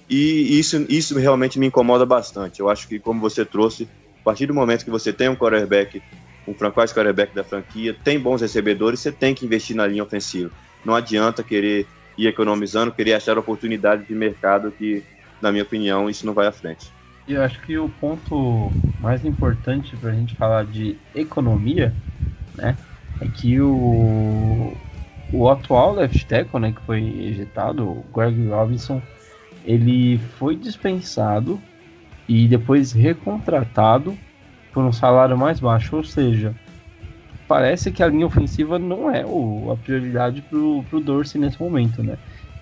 [0.09, 2.59] E isso, isso realmente me incomoda bastante.
[2.59, 3.87] Eu acho que, como você trouxe,
[4.25, 6.01] partir do momento que você tem um quarterback,
[6.47, 10.51] um franchise quarterback da franquia, tem bons recebedores, você tem que investir na linha ofensiva.
[10.83, 15.03] Não adianta querer ir economizando, querer achar oportunidade de mercado que,
[15.39, 16.91] na minha opinião, isso não vai à frente.
[17.27, 21.93] eu acho que o ponto mais importante para a gente falar de economia,
[22.55, 22.75] né,
[23.21, 24.73] é que o,
[25.31, 29.01] o atual left tackle, né, que foi ejetado, o Greg Robinson,
[29.65, 31.59] ele foi dispensado
[32.27, 34.17] e depois recontratado
[34.73, 36.53] por um salário mais baixo, ou seja,
[37.47, 42.03] parece que a linha ofensiva não é o, a prioridade pro, pro Dorsey nesse momento,
[42.03, 42.17] né?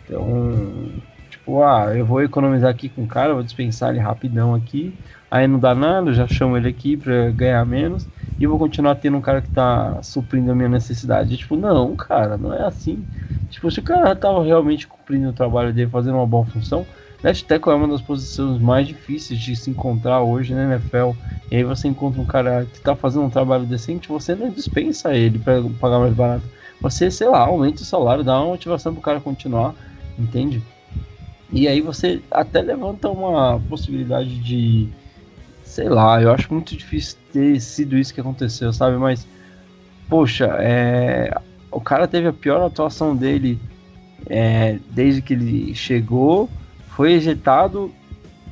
[0.06, 0.92] Então,
[1.30, 4.94] tipo, ah, eu vou economizar aqui com o cara, vou dispensar ele rapidão aqui,
[5.32, 8.08] aí não dá nada, já chamo ele aqui para ganhar menos
[8.40, 11.38] e vou continuar tendo um cara que tá suprindo a minha necessidade.
[11.38, 13.06] Tipo, não, cara, não é assim.
[13.50, 16.86] Tipo, se o cara tava realmente cumprindo o trabalho dele, fazendo uma boa função,
[17.24, 21.12] left tackle é uma das posições mais difíceis de se encontrar hoje na NFL.
[21.52, 25.16] E aí você encontra um cara que tá fazendo um trabalho decente, você não dispensa
[25.16, 26.44] ele para pagar mais barato.
[26.82, 29.74] Você, sei lá, aumenta o salário, dá uma motivação pro cara continuar,
[30.20, 30.62] entende?
[31.52, 34.90] E aí você até levanta uma possibilidade de
[35.74, 38.96] sei lá, eu acho muito difícil ter sido isso que aconteceu, sabe?
[38.98, 39.28] Mas,
[40.08, 41.36] poxa, é,
[41.72, 43.60] o cara teve a pior atuação dele
[44.30, 46.48] é, desde que ele chegou,
[46.96, 47.92] foi ejetado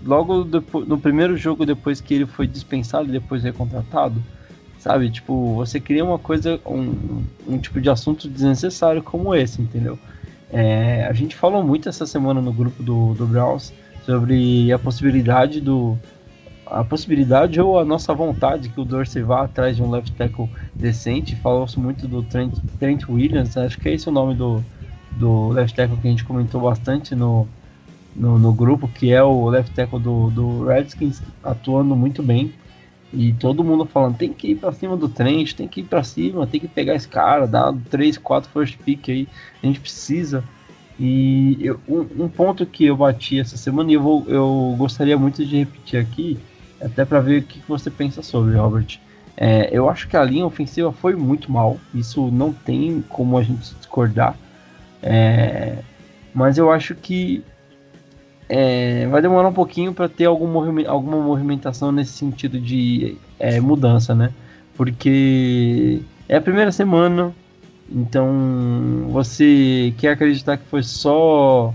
[0.03, 4.21] logo depois, no primeiro jogo depois que ele foi dispensado e depois recontratado.
[4.79, 9.97] Sabe, tipo, você cria uma coisa, um, um tipo de assunto desnecessário como esse, entendeu?
[10.51, 13.71] É, a gente falou muito essa semana no grupo do, do Browns
[14.03, 15.95] sobre a possibilidade do,
[16.65, 20.49] a possibilidade ou a nossa vontade que o Dorsey vá atrás de um left tackle
[20.73, 21.35] decente.
[21.35, 24.63] Falou-se muito do Trent, Trent, Williams, acho que é esse o nome do,
[25.11, 27.47] do left tackle que a gente comentou bastante no,
[28.15, 32.53] no, no grupo, que é o left tackle do, do Redskins, atuando muito bem.
[33.13, 36.01] E todo mundo falando, tem que ir para cima do Trent, tem que ir para
[36.03, 39.27] cima, tem que pegar esse cara, dar 3, 4 first pick aí,
[39.61, 40.43] a gente precisa.
[40.97, 45.17] E eu, um, um, ponto que eu bati essa semana e eu, vou, eu gostaria
[45.17, 46.39] muito de repetir aqui,
[46.79, 48.99] até para ver o que você pensa sobre, Robert.
[49.35, 53.43] É, eu acho que a linha ofensiva foi muito mal, isso não tem como a
[53.43, 54.37] gente discordar.
[55.01, 55.79] É,
[56.33, 57.43] mas eu acho que
[58.53, 63.61] é, vai demorar um pouquinho para ter algum movimento, alguma movimentação nesse sentido de é,
[63.61, 64.33] mudança, né?
[64.73, 67.33] Porque é a primeira semana,
[67.89, 71.73] então você quer acreditar que foi só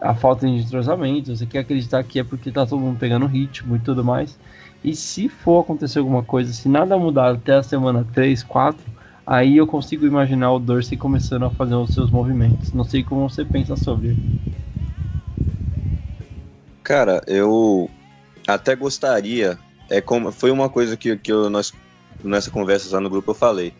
[0.00, 3.76] a falta de entrosamento, você quer acreditar que é porque tá todo mundo pegando ritmo
[3.76, 4.38] e tudo mais.
[4.84, 8.84] E se for acontecer alguma coisa, se nada mudar até a semana 3, 4,
[9.26, 12.72] aí eu consigo imaginar o Dorsey começando a fazer os seus movimentos.
[12.72, 14.20] Não sei como você pensa sobre.
[16.84, 17.90] Cara, eu
[18.46, 19.58] até gostaria.
[19.90, 21.72] É como foi uma coisa que, que eu, nós
[22.22, 23.72] nessa conversa lá no grupo eu falei.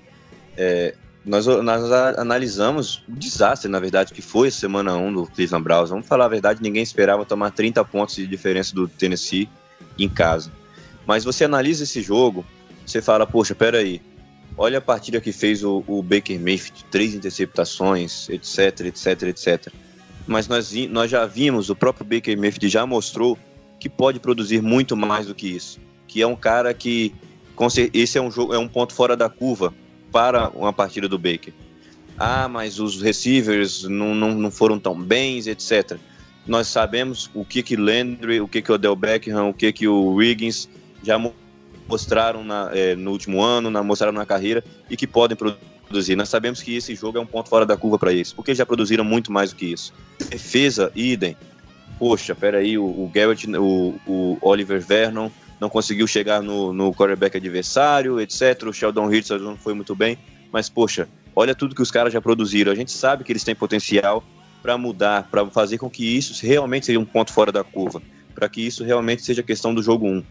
[0.57, 0.95] É,
[1.25, 5.91] nós, nós analisamos o desastre, na verdade, que foi a semana 1 do Cleveland Browns.
[5.91, 9.49] Vamos falar a verdade, ninguém esperava tomar 30 pontos de diferença do Tennessee
[9.99, 10.51] em casa.
[11.07, 12.45] Mas você analisa esse jogo,
[12.87, 14.01] você fala, poxa, peraí,
[14.57, 19.73] olha a partida que fez o, o Baker Mayfield, três interceptações, etc, etc, etc.
[20.27, 23.39] Mas nós, nós já vimos, o próprio Baker Mayfield já mostrou
[23.79, 25.79] que pode produzir muito mais do que isso.
[26.09, 27.15] Que é um cara que,
[27.93, 29.75] esse é um, jogo, é um ponto fora da curva
[30.11, 31.53] para uma partida do Baker.
[32.17, 35.99] Ah, mas os receivers não, não, não foram tão bens, etc.
[36.47, 40.15] Nós sabemos o que que Landry, o que que Odell Beckham, o que que o
[40.15, 40.69] Wiggins
[41.03, 41.19] já
[41.89, 45.74] mostraram na, é, no último ano, na, mostraram na carreira e que podem produzir.
[46.17, 48.67] Nós sabemos que esse jogo é um ponto fora da curva para eles, porque já
[48.67, 49.93] produziram muito mais do que isso.
[50.29, 51.37] Defesa, idem.
[51.99, 55.31] Poxa, peraí, o, o Garrett, o, o Oliver Vernon,
[55.61, 58.65] não conseguiu chegar no, no quarterback adversário, etc.
[58.65, 60.19] O Sheldon Richardson não foi muito bem,
[60.53, 62.73] mas poxa, olha tudo que os caras já produziram.
[62.73, 64.23] A gente sabe que eles têm potencial
[64.63, 68.03] para mudar, para fazer com que isso realmente seja um ponto fora da curva,
[68.35, 70.25] para que isso realmente seja questão do jogo 1.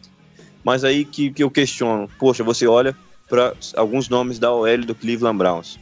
[0.64, 2.96] Mas aí que, que eu questiono, poxa, você olha
[3.30, 5.80] para alguns nomes da OL do Cleveland Browns.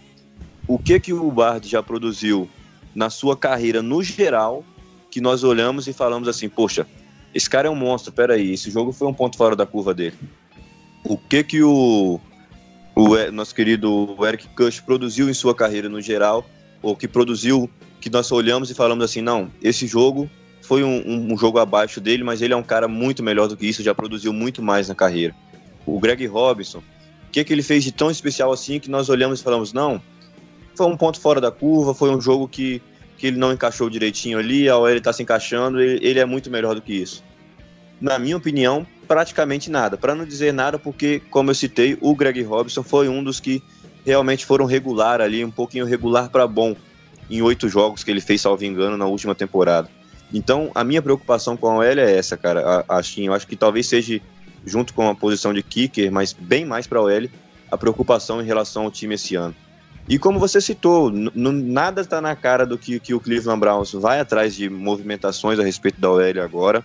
[0.67, 2.49] O que que o Bard já produziu
[2.93, 4.63] na sua carreira no geral,
[5.09, 6.85] que nós olhamos e falamos assim, poxa,
[7.33, 10.15] esse cara é um monstro, peraí, esse jogo foi um ponto fora da curva dele.
[11.03, 12.19] O que que o,
[12.95, 16.45] o nosso querido Eric Kush produziu em sua carreira no geral,
[16.81, 17.69] ou que produziu,
[17.99, 20.29] que nós olhamos e falamos assim, não, esse jogo
[20.61, 23.67] foi um, um, jogo abaixo dele, mas ele é um cara muito melhor do que
[23.67, 25.35] isso, já produziu muito mais na carreira.
[25.85, 26.83] O Greg Robinson,
[27.31, 30.01] que, que ele fez de tão especial assim que nós olhamos e falamos, não,
[30.75, 32.81] foi um ponto fora da curva, foi um jogo que
[33.21, 36.49] que ele não encaixou direitinho ali, a OL está se encaixando, ele, ele, é muito
[36.49, 37.23] melhor do que isso.
[38.01, 39.95] Na minha opinião, praticamente nada.
[39.95, 43.61] Para não dizer nada, porque, como eu citei, o Greg Robson foi um dos que
[44.03, 46.75] realmente foram regular ali, um pouquinho regular para bom,
[47.29, 49.87] em oito jogos que ele fez, salvo engano, na última temporada.
[50.33, 52.83] Então, a minha preocupação com a OL é essa, cara.
[52.89, 54.19] Assim, eu acho que talvez seja,
[54.65, 57.29] junto com a posição de kicker, mas bem mais para a OL,
[57.69, 59.55] a preocupação em relação ao time esse ano.
[60.07, 64.19] E como você citou, nada está na cara do que, que o Cleveland Browns vai
[64.19, 66.83] atrás de movimentações a respeito da OL agora.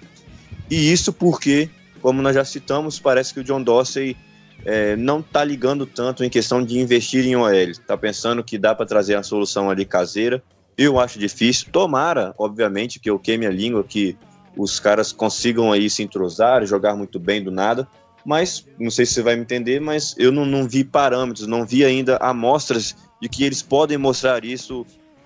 [0.70, 1.68] E isso porque,
[2.00, 4.16] como nós já citamos, parece que o John Dorsey
[4.64, 7.52] é, não está ligando tanto em questão de investir em OL.
[7.52, 10.42] Está pensando que dá para trazer a solução ali caseira.
[10.76, 11.68] Eu acho difícil.
[11.72, 14.16] Tomara, obviamente, que eu queime a língua, que
[14.56, 17.86] os caras consigam aí se entrosar, jogar muito bem do nada.
[18.24, 21.64] Mas, não sei se você vai me entender, mas eu não, não vi parâmetros, não
[21.64, 24.84] vi ainda amostras de que eles podem mostrar isso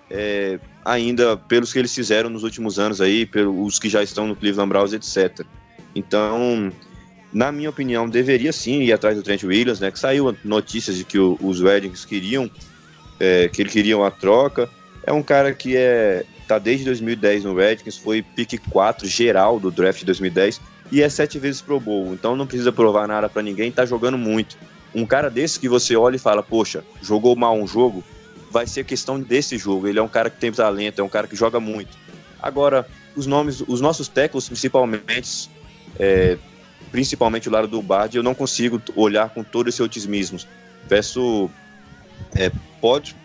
[0.09, 4.35] é, ainda pelos que eles fizeram nos últimos anos aí, pelos que já estão no
[4.35, 5.45] Cleveland Browns, etc.
[5.95, 6.71] Então,
[7.33, 9.89] na minha opinião, deveria sim ir atrás do Trent Williams, né?
[9.89, 12.49] Que saiu notícias de que o, os Weddings queriam,
[13.19, 14.69] é, que ele queriam a troca.
[15.03, 19.71] É um cara que é tá desde 2010 no Redskins, foi pick 4 geral do
[19.71, 20.61] draft de 2010
[20.91, 22.13] e é sete vezes Pro Bowl.
[22.13, 24.57] Então não precisa provar nada para ninguém, tá jogando muito.
[24.93, 28.03] Um cara desse que você olha e fala, poxa, jogou mal um jogo,
[28.51, 29.87] vai ser questão desse jogo.
[29.87, 31.97] Ele é um cara que tem talento, é um cara que joga muito.
[32.41, 32.85] Agora,
[33.15, 35.49] os nomes, os nossos tecos, principalmente,
[35.97, 36.37] é,
[36.91, 40.39] principalmente o lado do Bard, eu não consigo olhar com todo esse otimismo.
[40.89, 41.49] Peço,
[42.35, 43.15] é, pode,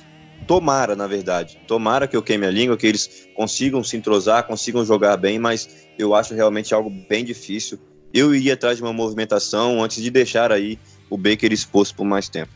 [0.47, 4.85] tomara, na verdade, tomara que eu queime a língua, que eles consigam se entrosar, consigam
[4.85, 7.79] jogar bem, mas eu acho realmente algo bem difícil.
[8.15, 10.79] Eu iria atrás de uma movimentação antes de deixar aí
[11.11, 12.53] o Baker exposto por mais tempo.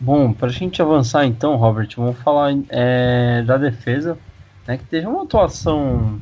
[0.00, 4.18] Bom, para a gente avançar então, Robert, vamos falar é, da defesa,
[4.66, 6.20] né, que teve uma atuação,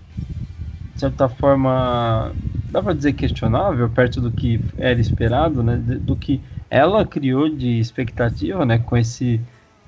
[0.94, 2.32] de certa forma,
[2.70, 6.40] dá para dizer questionável, perto do que era esperado, né, do que
[6.72, 9.38] ela criou de expectativa, né, com, esse,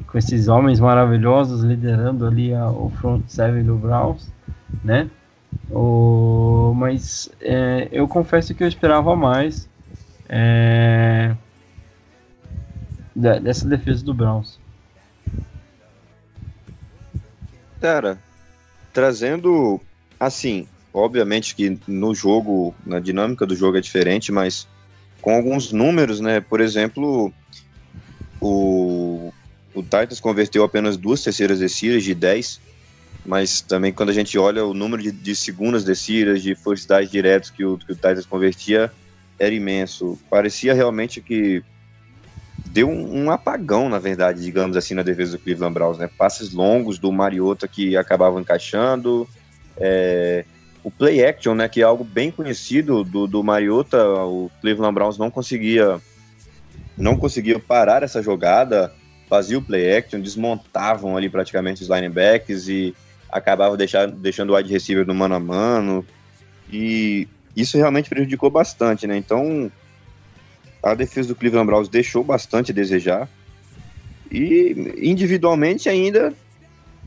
[0.06, 4.30] com esses homens maravilhosos liderando ali a, o front seven do Browns,
[4.84, 5.08] né,
[5.70, 9.66] o, mas é, eu confesso que eu esperava mais,
[10.28, 11.34] é,
[13.16, 14.60] dessa defesa do Browns.
[17.80, 18.18] Cara,
[18.92, 19.80] trazendo
[20.20, 24.68] assim, obviamente que no jogo, na dinâmica do jogo é diferente, mas
[25.24, 26.38] com alguns números, né?
[26.38, 27.32] Por exemplo,
[28.38, 29.32] o,
[29.74, 32.60] o Titans converteu apenas duas terceiras descidas de 10,
[33.24, 36.54] mas também quando a gente olha o número de, de segundas descidas, de
[36.86, 38.92] downs diretos que o, que o Titans convertia,
[39.38, 40.18] era imenso.
[40.28, 41.64] Parecia realmente que
[42.66, 46.06] deu um, um, apagão, na verdade, digamos assim, na defesa do Cleveland Browns, né?
[46.18, 49.26] Passes longos do Mariota que acabavam encaixando,
[49.78, 50.44] é,
[50.84, 55.16] o play action, né, que é algo bem conhecido do, do Mariota, o Cleveland Browns
[55.16, 56.00] não conseguia
[56.96, 58.92] não conseguia parar essa jogada,
[59.28, 62.94] fazia o play action, desmontavam ali praticamente os linebacks e
[63.32, 66.06] acabava deixar, deixando o wide receiver no mano a mano,
[66.70, 67.26] e
[67.56, 69.16] isso realmente prejudicou bastante, né?
[69.16, 69.72] Então,
[70.82, 73.28] a defesa do Cleveland Browns deixou bastante a desejar.
[74.30, 76.32] E individualmente ainda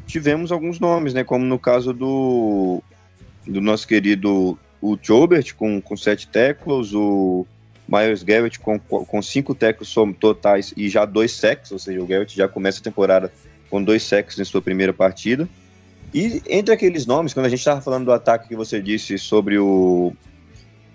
[0.06, 1.24] tivemos alguns nomes, né?
[1.24, 2.82] Como no caso do,
[3.48, 7.46] do nosso querido o Chobert com, com sete tackles, o
[7.88, 12.36] Myers Garrett com, com cinco tackles totais e já dois sacks, ou seja, o Garrett
[12.36, 13.32] já começa a temporada
[13.70, 15.48] com dois sacks em sua primeira partida.
[16.14, 19.58] E entre aqueles nomes, quando a gente estava falando do ataque que você disse sobre
[19.58, 20.14] o,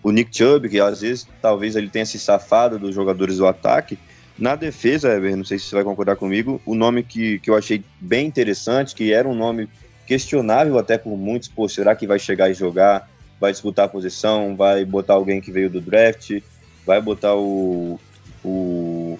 [0.02, 3.98] o Nick Chubb, que às vezes talvez ele tenha se safado dos jogadores do ataque,
[4.38, 7.56] na defesa, Ever, não sei se você vai concordar comigo, o nome que, que eu
[7.56, 9.68] achei bem interessante, que era um nome
[10.12, 13.08] questionável até por muitos, pô, será que vai chegar e jogar,
[13.40, 16.38] vai disputar a posição, vai botar alguém que veio do draft,
[16.84, 17.98] vai botar o,
[18.44, 19.18] o,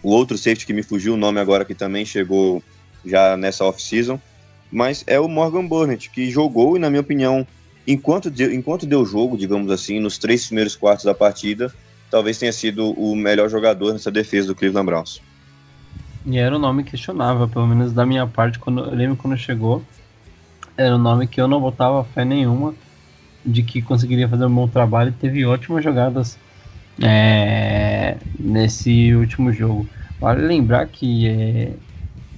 [0.00, 2.62] o outro safety que me fugiu o nome agora, que também chegou
[3.04, 4.20] já nessa off-season,
[4.70, 7.44] mas é o Morgan Burnett, que jogou e, na minha opinião,
[7.84, 11.74] enquanto deu, enquanto deu jogo, digamos assim, nos três primeiros quartos da partida,
[12.12, 15.20] talvez tenha sido o melhor jogador nessa defesa do Cleveland Browns.
[16.24, 19.82] E era um nome questionável, pelo menos da minha parte, quando eu lembro quando chegou,
[20.76, 22.74] era um nome que eu não botava fé nenhuma
[23.44, 25.14] de que conseguiria fazer um bom trabalho.
[25.18, 26.38] Teve ótimas jogadas
[27.02, 29.88] é, nesse último jogo.
[30.20, 31.72] Vale lembrar que é,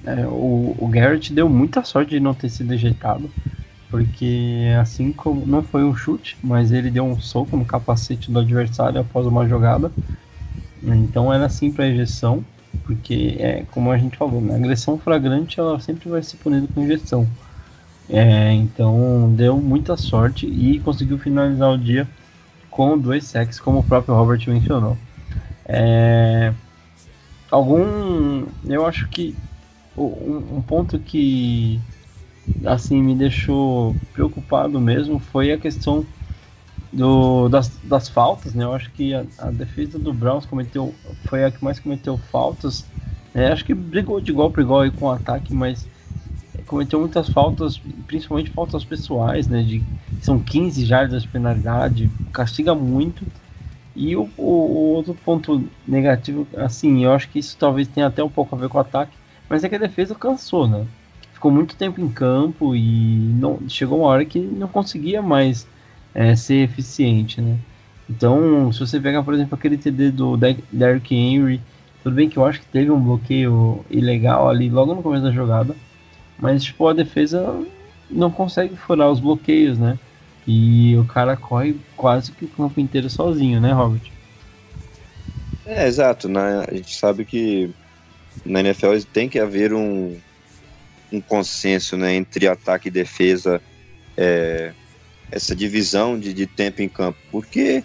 [0.04, 3.30] é, o, o Garrett deu muita sorte de não ter sido ejeitado,
[3.90, 8.38] porque assim como não foi um chute, mas ele deu um soco no capacete do
[8.38, 9.92] adversário após uma jogada,
[10.82, 12.44] então era assim para ejeção
[12.84, 14.56] porque é como a gente falou, né?
[14.56, 17.26] agressão flagrante ela sempre vai ser punida com injeção.
[18.08, 22.06] É, então deu muita sorte e conseguiu finalizar o dia
[22.70, 24.96] com dois sacks, como o próprio Robert mencionou.
[25.66, 26.52] É,
[27.50, 29.34] algum, eu acho que
[29.96, 31.80] um, um ponto que
[32.64, 36.04] assim me deixou preocupado mesmo foi a questão
[36.92, 38.64] do, das, das faltas, né?
[38.64, 42.84] Eu acho que a, a, defesa do Browns cometeu foi a que mais cometeu faltas.
[43.32, 43.50] Né?
[43.50, 45.88] Acho que brigou de igual para igual com o ataque, mas
[46.66, 49.62] cometeu muitas faltas, principalmente faltas pessoais, né?
[49.62, 49.82] De,
[50.20, 53.24] são 15 jardas de penalidade, castiga muito.
[53.94, 58.22] E o, o, o, outro ponto negativo, assim, eu acho que isso talvez tenha até
[58.22, 59.12] um pouco a ver com o ataque,
[59.48, 60.86] mas é que a defesa cansou, né?
[61.34, 65.66] Ficou muito tempo em campo e não chegou uma hora que não conseguia mais
[66.14, 67.56] é, ser eficiente, né?
[68.08, 71.60] Então, se você pegar, por exemplo, aquele TD do Derrick Henry,
[72.02, 75.30] tudo bem que eu acho que teve um bloqueio ilegal ali logo no começo da
[75.30, 75.74] jogada,
[76.38, 77.64] mas tipo a defesa
[78.10, 79.98] não consegue furar os bloqueios, né?
[80.46, 84.10] E o cara corre quase que o campo inteiro sozinho, né, Robert?
[85.64, 86.28] É, exato.
[86.28, 86.64] Né?
[86.68, 87.70] A gente sabe que
[88.44, 90.18] na NFL tem que haver um,
[91.12, 93.62] um consenso né, entre ataque e defesa,
[94.16, 94.72] é,
[95.32, 97.82] essa divisão de, de tempo em campo, porque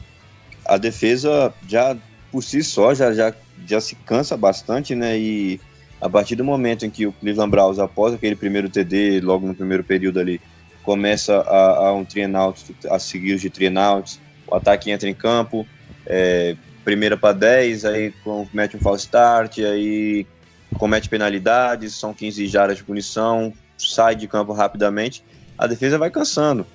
[0.65, 1.97] a defesa já
[2.31, 3.33] por si só já, já,
[3.65, 5.17] já se cansa bastante, né?
[5.17, 5.59] E
[5.99, 9.55] a partir do momento em que o Cleveland Browns, após aquele primeiro TD, logo no
[9.55, 10.39] primeiro período ali,
[10.83, 15.65] começa a, a um trianaut, a seguir os de trianouts, o ataque entra em campo,
[16.05, 20.27] é, primeira para 10, aí comete um false start, aí
[20.77, 25.23] comete penalidades, são 15 jardas de punição, sai de campo rapidamente,
[25.57, 26.65] a defesa vai cansando.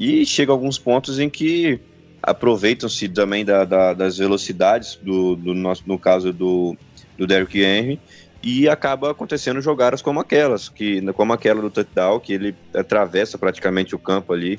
[0.00, 1.78] E chega alguns pontos em que
[2.22, 6.74] aproveitam-se também da, da, das velocidades, do, do nosso, no caso do,
[7.18, 8.00] do Derrick Henry,
[8.42, 13.94] e acaba acontecendo jogadas como aquelas, que como aquela do touchdown, que ele atravessa praticamente
[13.94, 14.58] o campo ali,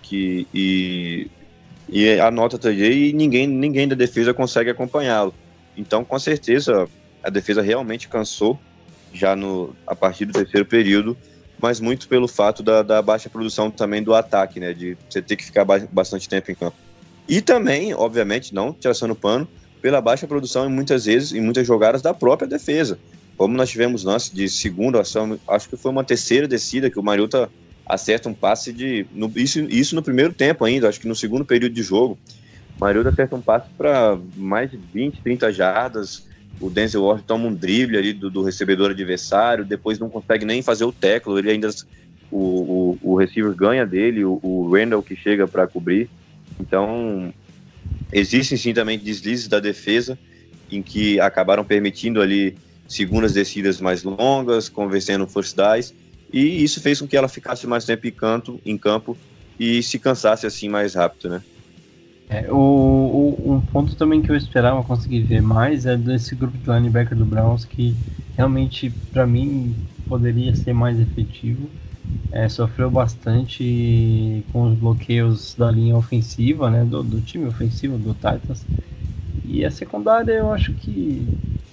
[0.00, 1.28] que e,
[1.88, 5.34] e anota TD e ninguém ninguém da defesa consegue acompanhá-lo.
[5.76, 6.88] Então, com certeza,
[7.20, 8.56] a defesa realmente cansou
[9.12, 11.16] já no a partir do terceiro período,
[11.60, 15.36] mas muito pelo fato da, da baixa produção também do ataque, né, de você ter
[15.36, 16.76] que ficar bastante tempo em campo.
[17.28, 19.46] E também, obviamente, não traçando pano,
[19.82, 22.98] pela baixa produção e muitas vezes em muitas jogadas da própria defesa.
[23.36, 27.02] Como nós tivemos lance de segunda ação, acho que foi uma terceira descida que o
[27.02, 27.48] Mariota
[27.86, 29.06] acerta um passe de.
[29.12, 32.18] No, isso, isso no primeiro tempo ainda, acho que no segundo período de jogo.
[32.76, 36.26] O Mariota acerta um passe para mais de 20, 30 jardas.
[36.60, 40.62] O Denzel Ward toma um drible ali do, do recebedor adversário, depois não consegue nem
[40.62, 41.70] fazer o tackle, ele ainda.
[42.30, 46.10] O, o, o receiver ganha dele, o, o Randall que chega para cobrir.
[46.60, 47.32] Então,
[48.12, 50.18] Existem sim também deslizes da defesa,
[50.70, 52.56] em que acabaram permitindo ali
[52.86, 55.56] segundas descidas mais longas, convencendo first
[56.32, 59.16] e isso fez com que ela ficasse mais tempo em, canto, em campo
[59.58, 61.42] e se cansasse assim mais rápido, né?
[62.30, 66.58] É, o, o, um ponto também que eu esperava conseguir ver mais é desse grupo
[66.58, 67.94] de linebacker do Browns que
[68.36, 69.74] realmente para mim
[70.06, 71.70] poderia ser mais efetivo
[72.30, 78.12] é, sofreu bastante com os bloqueios da linha ofensiva, né, do, do, time ofensivo do
[78.14, 78.66] Titans.
[79.44, 81.26] E a secundária eu acho que,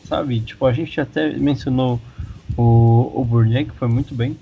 [0.03, 1.99] sabe, tipo, a gente até mencionou
[2.55, 4.37] o, o Burnier, que foi muito bem.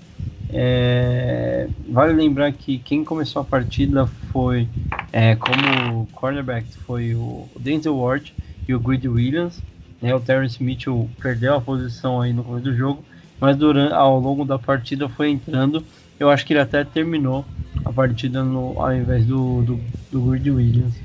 [0.56, 4.68] É, vale lembrar que quem começou a partida foi,
[5.12, 8.32] é, como cornerback, foi o Denzel Ward
[8.68, 9.64] e o Greedy Williams.
[10.00, 13.04] Né, o Terrence Mitchell perdeu a posição aí no começo do jogo,
[13.40, 15.84] mas durante, ao longo da partida foi entrando.
[16.20, 17.44] Eu acho que ele até terminou
[17.84, 21.02] a partida no, ao invés do, do, do Grid Williams.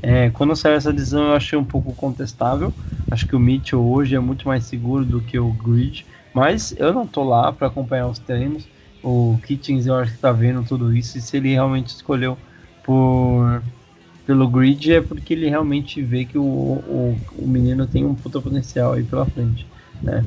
[0.00, 2.72] É, quando saiu essa decisão eu achei um pouco contestável.
[3.10, 6.92] Acho que o Mitchell hoje é muito mais seguro do que o Grid, mas eu
[6.92, 8.68] não tô lá para acompanhar os treinos.
[9.02, 12.38] O Kitchens eu acho que tá vendo tudo isso e se ele realmente escolheu
[12.84, 13.62] por
[14.24, 18.40] pelo grid é porque ele realmente vê que o, o, o menino tem um puta
[18.40, 19.66] potencial aí pela frente,
[20.02, 20.24] né?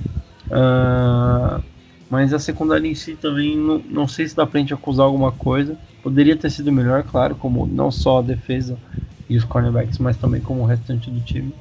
[0.49, 1.63] Uh,
[2.09, 5.32] mas a secundária em si também não, não sei se dá pra gente acusar alguma
[5.32, 5.78] coisa.
[6.01, 8.80] Poderia ter sido melhor, claro, como não só a defesa
[9.28, 11.55] e os cornerbacks, mas também como o restante do time.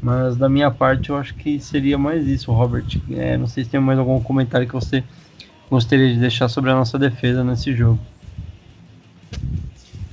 [0.00, 2.86] Mas da minha parte eu acho que seria mais isso, Robert.
[3.10, 5.02] É, não sei se tem mais algum comentário que você
[5.70, 7.98] gostaria de deixar sobre a nossa defesa nesse jogo.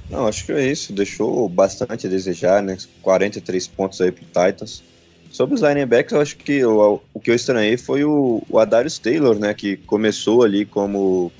[0.10, 0.94] Não, acho que é isso.
[0.94, 2.78] Deixou bastante a desejar, né?
[3.02, 4.84] 43 pontos aí pro Titans.
[5.32, 8.98] Sobre os linebackers, eu acho que o, o que eu estranhei foi o, o Adarius
[8.98, 9.54] Taylor, né?
[9.54, 11.32] Que começou ali como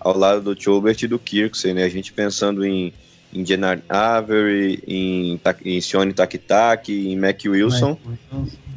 [0.00, 1.84] ao lado do Chobert e do Kirksey, né?
[1.84, 2.92] A gente pensando em,
[3.32, 7.96] em Jenard Avery, em, em Sione Takitak, em Mac Wilson.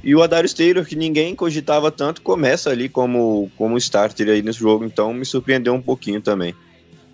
[0.03, 4.59] E o Adarius Taylor, que ninguém cogitava tanto, começa ali como, como starter aí nesse
[4.59, 6.55] jogo, então me surpreendeu um pouquinho também.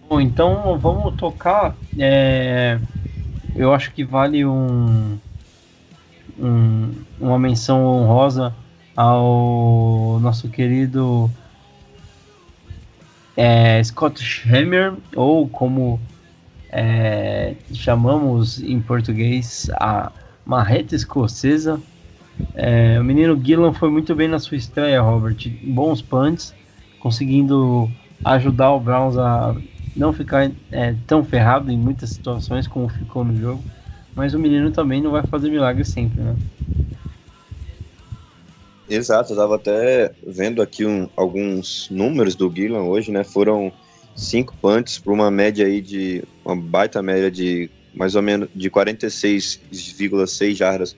[0.10, 1.78] Bom, então vamos tocar.
[2.00, 2.80] É,
[3.56, 5.18] eu acho que vale um,
[6.40, 8.56] um, uma menção honrosa
[8.96, 11.30] ao nosso querido
[13.36, 16.00] é, Scott Hammer, ou como
[16.70, 20.12] é, chamamos em português a
[20.46, 21.82] marreta escocesa.
[22.54, 25.38] É, o menino Gillan foi muito bem na sua estreia, Robert.
[25.64, 26.54] Bons punts,
[27.00, 27.90] conseguindo
[28.24, 29.56] ajudar o Browns a
[29.96, 33.64] não ficar é, tão ferrado em muitas situações como ficou no jogo.
[34.16, 36.36] Mas o menino também não vai fazer milagre sempre, né?
[38.90, 43.24] Exato, eu tava até vendo aqui um, alguns números do Gillan hoje, né?
[43.24, 43.72] Foram
[44.16, 48.70] cinco punts para uma média aí de uma baita média de mais ou menos de
[48.70, 50.96] 46,6 jardas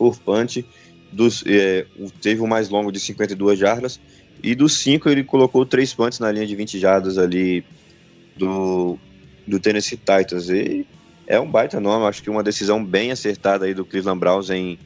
[0.00, 0.64] por punch.
[1.12, 1.84] Dos, é,
[2.22, 4.00] teve o mais longo de 52 jardas
[4.42, 7.62] e dos cinco ele colocou três punts na linha de 20 jardas ali
[8.36, 8.96] do,
[9.46, 10.86] do Tennessee Titans e
[11.26, 14.78] é um baita nome, acho que uma decisão bem acertada aí do Cleveland Browns em,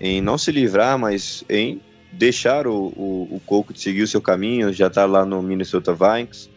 [0.00, 4.72] em não se livrar, mas em deixar o, o, o Colquitt seguir o seu caminho,
[4.72, 6.48] já está lá no Minnesota Vikings,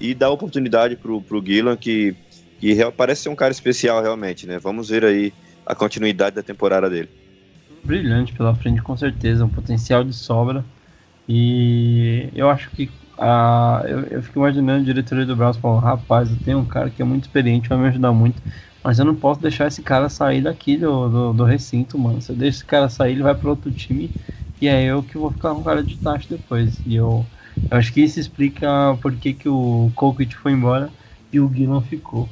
[0.00, 2.16] e dar oportunidade para o Gillan, que,
[2.60, 4.58] que parece ser um cara especial realmente, né?
[4.58, 5.32] Vamos ver aí
[5.66, 7.10] a continuidade da temporada dele.
[7.84, 10.64] Brilhante pela frente, com certeza, um potencial de sobra.
[11.28, 16.30] E eu acho que a, eu, eu fico imaginando o diretoria do Browns falando, rapaz,
[16.30, 18.42] eu tenho um cara que é muito experiente, vai me ajudar muito,
[18.82, 22.20] mas eu não posso deixar esse cara sair daqui do, do, do recinto, mano.
[22.22, 24.14] Se eu deixo esse cara sair, ele vai para outro time
[24.60, 26.82] e é eu que vou ficar com cara de taxa depois.
[26.86, 27.30] E eu,
[27.70, 28.68] eu, acho que isso explica
[29.02, 30.92] por que, que o Colquitt foi embora
[31.32, 32.28] e o Gillan ficou.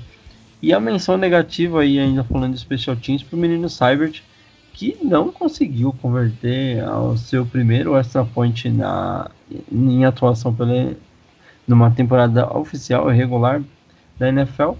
[0.62, 4.25] E a menção negativa aí, ainda falando de Special Teams, pro menino Cybert,
[4.76, 9.30] que não conseguiu converter ao seu primeiro extra point na,
[9.72, 10.94] em atuação pela,
[11.66, 13.62] numa temporada oficial regular
[14.18, 14.72] da NFL.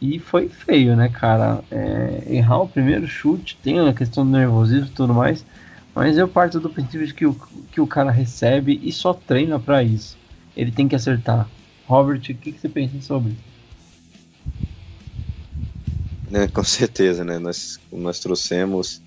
[0.00, 1.62] E foi feio, né, cara?
[1.70, 5.46] É, errar o primeiro chute, tem a questão do nervosismo e tudo mais,
[5.94, 7.34] mas eu parto do princípio de que o,
[7.70, 10.18] que o cara recebe e só treina para isso.
[10.56, 11.48] Ele tem que acertar.
[11.86, 13.36] Robert, o que, que você pensa sobre?
[16.32, 17.38] É, com certeza, né?
[17.38, 19.00] Nós, nós trouxemos.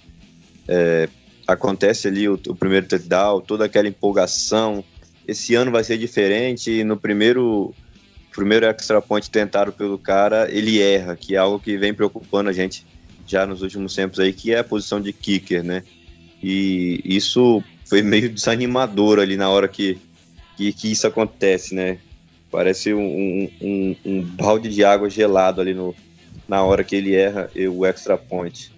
[0.68, 1.10] É,
[1.48, 4.84] acontece ali o, o primeiro touchdown, toda aquela empolgação.
[5.28, 6.84] Esse ano vai ser diferente.
[6.84, 7.74] No primeiro,
[8.34, 12.54] primeiro extra point tentado pelo cara, ele erra, que é algo que vem preocupando a
[12.54, 12.86] gente
[13.26, 15.84] já nos últimos tempos aí, que é a posição de kicker, né?
[16.42, 19.98] E isso foi meio desanimador ali na hora que,
[20.58, 22.00] que, que isso acontece, né?
[22.52, 25.96] Parece um, um, um, balde de água gelado ali no,
[26.48, 28.72] na hora que ele erra o extra point.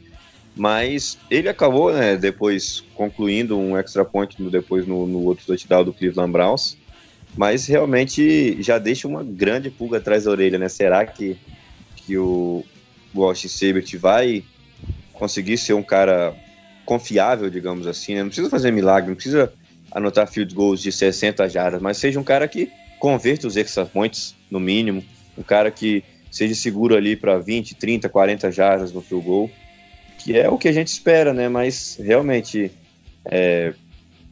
[0.55, 5.83] Mas ele acabou, né, depois concluindo um extra point no, depois no, no outro touchdown
[5.83, 6.77] do Cleveland Browns.
[7.35, 10.69] Mas realmente já deixa uma grande pulga atrás da orelha, né?
[10.69, 11.35] Será que,
[11.97, 12.63] que o
[13.13, 14.43] Washington Sabert vai
[15.11, 16.33] conseguir ser um cara
[16.85, 18.21] confiável, digamos assim, né?
[18.21, 19.51] Não precisa fazer milagre, não precisa
[19.91, 24.35] anotar field goals de 60 jardas, mas seja um cara que converta os extra points,
[24.49, 25.03] no mínimo,
[25.37, 29.51] um cara que seja seguro ali para 20, 30, 40 jardas no field goal,
[30.25, 31.47] que é o que a gente espera, né?
[31.47, 32.71] Mas realmente
[33.25, 33.75] é,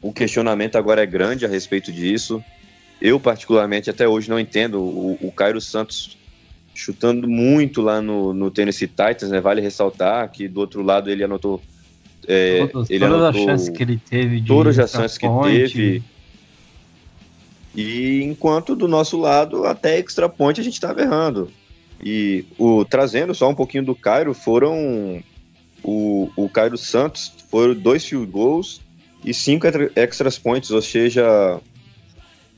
[0.02, 2.42] o questionamento agora é grande a respeito disso.
[3.00, 6.18] Eu, particularmente, até hoje não entendo o, o Cairo Santos
[6.74, 9.40] chutando muito lá no, no Tennessee Titans, né?
[9.40, 11.62] Vale ressaltar que do outro lado ele anotou
[12.26, 16.02] é, todas, ele todas as chances que ele teve de todas as chances que teve.
[17.72, 21.52] E enquanto do nosso lado, até extra point a gente estava errando.
[22.02, 25.22] E o, trazendo só um pouquinho do Cairo, foram
[25.84, 28.80] o, o Cairo Santos, foram dois field goals
[29.22, 31.60] e cinco extra points, ou seja,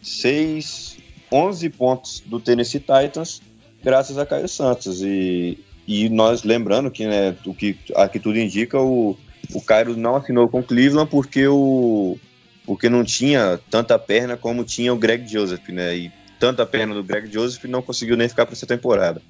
[0.03, 0.97] seis,
[1.31, 3.43] 11 pontos do Tennessee Titans,
[3.83, 5.03] graças a Cairo Santos.
[5.03, 9.17] E, e nós lembrando que, né, o que aqui tudo indica, o,
[9.53, 12.19] o Cairo não assinou com Cleveland porque o
[12.65, 15.97] porque não tinha tanta perna como tinha o Greg Joseph, né?
[15.97, 19.23] E tanta perna do Greg Joseph não conseguiu nem ficar para essa temporada.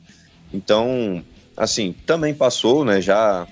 [0.51, 1.23] Então,
[1.55, 2.99] assim, também passou, né?
[2.99, 3.47] Já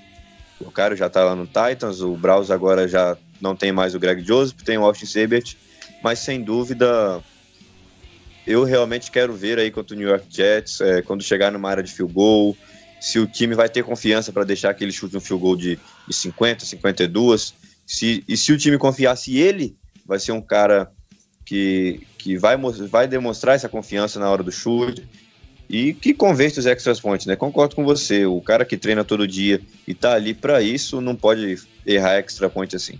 [0.59, 3.99] o Cairo já tá lá no Titans, o Browns agora já não tem mais o
[3.99, 5.55] Greg Joseph, tem o Austin Sabert,
[6.03, 7.21] mas sem dúvida
[8.47, 11.83] eu realmente quero ver aí contra o New York Jets, é, quando chegar numa área
[11.83, 12.55] de field goal,
[13.01, 16.13] se o time vai ter confiança para deixar aquele chute um field goal de, de
[16.13, 17.53] 50, 52,
[17.85, 19.75] se, e se o time confiar se ele
[20.05, 20.91] vai ser um cara
[21.45, 22.55] que, que vai,
[22.89, 25.07] vai demonstrar essa confiança na hora do chute
[25.69, 27.35] e que converte os extras points, né?
[27.35, 31.15] Concordo com você, o cara que treina todo dia e tá ali para isso não
[31.15, 31.55] pode
[31.85, 32.99] errar extra point assim.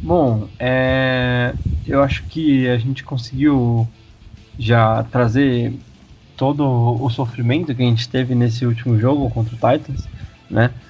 [0.00, 3.92] Bom, é, eu acho que a gente conseguiu
[4.58, 5.82] já trazer
[6.36, 6.64] todo
[7.02, 10.08] o sofrimento que a gente teve nesse último jogo contra o Titans,
[10.50, 10.80] né?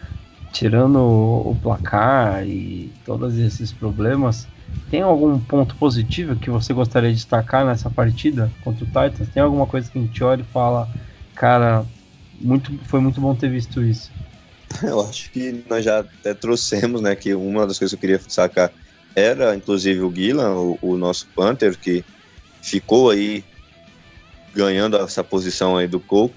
[0.53, 4.49] Tirando o placar e todos esses problemas,
[4.89, 9.31] Tem algum ponto positivo que você gostaria de destacar nessa partida contra o Titans?
[9.31, 10.91] Tem alguma coisa que a gente olha e fala,
[11.39, 11.87] cara,
[12.33, 14.13] muito, foi muito bom ter visto isso?
[14.83, 18.19] Eu acho que nós já até trouxemos, né, que uma das coisas que eu queria
[18.19, 18.73] destacar
[19.17, 22.05] era, inclusive, o Guilan, o, o nosso Panther, que
[22.63, 23.45] ficou aí
[24.55, 26.35] ganhando essa posição aí do Cole.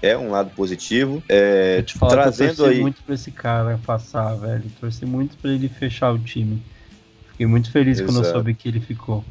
[0.00, 1.22] É um lado positivo.
[1.28, 2.80] É, Te falar trazendo eu torci aí.
[2.80, 4.70] muito pra esse cara passar, velho.
[4.80, 6.60] Torci muito pra ele fechar o time.
[7.30, 8.38] Fiquei muito feliz quando eu Exato.
[8.38, 9.24] soube que ele ficou.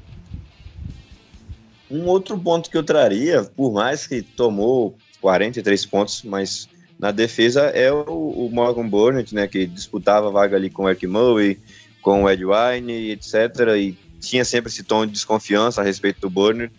[1.92, 7.64] Um outro ponto que eu traria, por mais que tomou 43 pontos, mas na defesa
[7.64, 11.60] é o, o Morgan Burnett, né, que disputava a vaga ali com o Eric Murray,
[12.02, 13.36] com o Ed Wine, etc.
[13.78, 16.74] E tinha sempre esse tom de desconfiança a respeito do Burnett,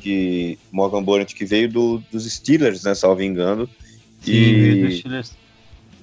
[0.00, 3.68] que Morgan Burnett que veio do- dos Steelers, né, salvo engano.
[4.22, 5.32] Sim, E- Steelers.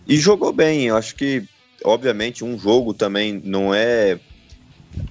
[0.07, 1.43] E jogou bem, eu acho que,
[1.83, 4.19] obviamente, um jogo também não é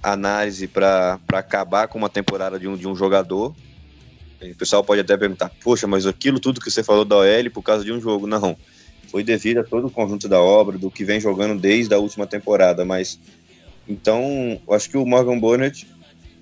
[0.02, 3.54] análise para acabar com uma temporada de um, de um jogador.
[4.42, 7.62] O pessoal pode até perguntar, poxa, mas aquilo tudo que você falou da OL por
[7.62, 8.26] causa de um jogo.
[8.26, 8.56] Não,
[9.10, 12.26] foi devido a todo o conjunto da obra, do que vem jogando desde a última
[12.26, 12.84] temporada.
[12.84, 13.18] Mas,
[13.88, 15.86] então, acho que o Morgan Burnett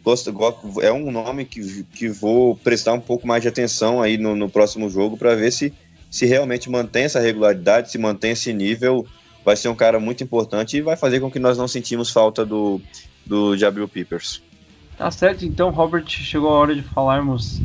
[0.03, 4.19] gosta- go- é um nome que, que vou prestar um pouco mais de atenção aí
[4.19, 5.73] no, no próximo jogo para ver se
[6.11, 9.07] se realmente mantém essa regularidade, se mantém esse nível,
[9.43, 12.45] vai ser um cara muito importante e vai fazer com que nós não sentimos falta
[12.45, 12.83] do,
[13.27, 14.43] do Jabril Peppers.
[14.97, 17.61] Tá certo, então, Robert, chegou a hora de falarmos.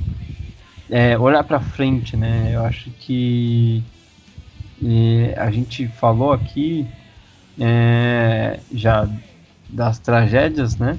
[0.89, 2.51] é, olhar pra frente, né?
[2.53, 3.83] Eu acho que
[4.83, 6.87] é, a gente falou aqui
[7.59, 9.07] é, já
[9.69, 10.97] das tragédias, né?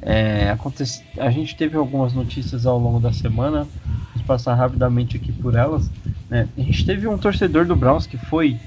[0.00, 3.66] É, acontece, a gente teve algumas notícias ao longo da semana,
[4.14, 5.90] vou passar rapidamente aqui por elas.
[6.30, 6.48] Né?
[6.56, 8.60] A gente teve um torcedor do Browns que foi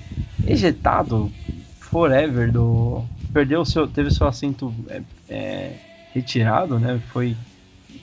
[0.46, 1.32] ejetado
[1.80, 3.06] forever do.
[3.34, 3.88] Perdeu seu.
[3.88, 5.76] Teve seu assento é, é,
[6.14, 7.02] retirado, né?
[7.12, 7.36] Foi.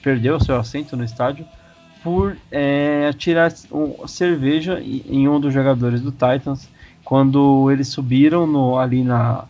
[0.03, 1.45] Perdeu seu assento no estádio
[2.03, 3.53] por é, atirar
[4.07, 6.68] cerveja em um dos jogadores do Titans
[7.05, 9.47] quando eles subiram no, ali na,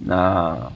[0.00, 0.70] na,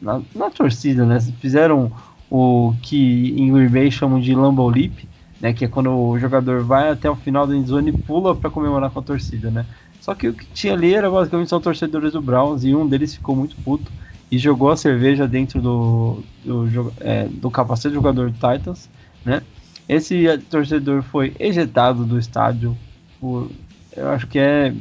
[0.00, 1.20] na, na torcida, né?
[1.40, 1.92] Fizeram
[2.30, 5.08] o que em Green Bay chamam de Lambeau Leap,
[5.40, 5.52] né?
[5.52, 8.90] Que é quando o jogador vai até o final da endzone e pula para comemorar
[8.90, 9.64] com a torcida, né?
[10.00, 13.14] Só que o que tinha ali era basicamente só torcedores do Browns e um deles
[13.14, 13.92] ficou muito puto
[14.30, 18.88] e jogou a cerveja dentro do, do, é, do capacete do jogador do Titans,
[19.24, 19.42] né?
[19.88, 22.78] Esse eh, torcedor foi ejetado do estádio
[23.20, 23.50] por,
[23.96, 24.72] eu acho que é,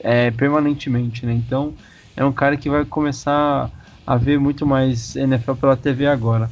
[0.00, 1.34] é permanentemente, né?
[1.34, 1.74] Então
[2.16, 3.70] é um cara que vai começar
[4.06, 6.50] a ver muito mais NFL pela TV agora.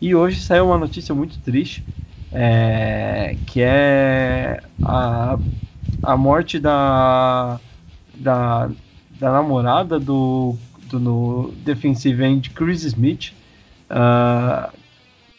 [0.00, 1.82] E hoje saiu uma notícia muito triste,
[2.30, 5.38] é, que é a,
[6.02, 7.60] a morte da,
[8.14, 8.70] da,
[9.18, 10.56] da namorada do,
[10.88, 13.32] do no defensive end Chris Smith.
[13.88, 14.72] Ah,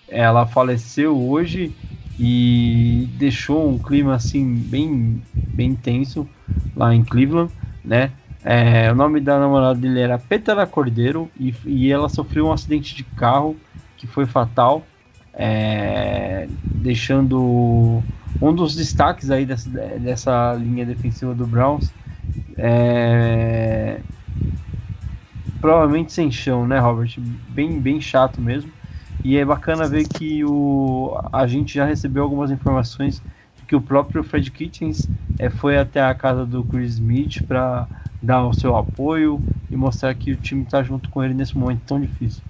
[0.08, 1.74] ela faleceu hoje
[2.20, 5.22] e deixou um clima assim bem,
[5.54, 6.28] bem tenso
[6.76, 7.52] lá em Cleveland,
[7.84, 8.12] né?
[8.44, 12.96] É, o nome da namorada dele era Petra Cordeiro e, e ela sofreu um acidente
[12.96, 13.58] de carro
[13.98, 14.88] que foi fatal,
[15.34, 18.02] é, deixando
[18.42, 19.70] um dos destaques aí dessa,
[20.00, 21.96] dessa linha defensiva do Browns.
[22.58, 24.04] É,
[25.60, 27.16] provavelmente sem chão, né, Robert?
[27.20, 28.74] Bem, bem chato mesmo.
[29.24, 33.24] E é bacana ver que o, a gente já recebeu algumas informações
[33.68, 37.90] que o próprio Fred Kitchens é, foi até a casa do Chris Smith para
[38.22, 41.84] dar o seu apoio e mostrar que o time está junto com ele nesse momento
[41.86, 42.44] tão difícil.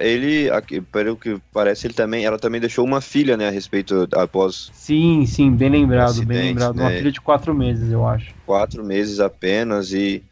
[0.00, 0.48] Ele,
[0.90, 5.24] pelo que parece, ele também, ela também deixou uma filha, né, a respeito após Sim,
[5.26, 6.76] sim, bem lembrado, Acidente, bem lembrado.
[6.76, 6.98] Uma né?
[6.98, 8.34] filha de quatro meses, eu acho.
[8.44, 10.24] quatro meses apenas e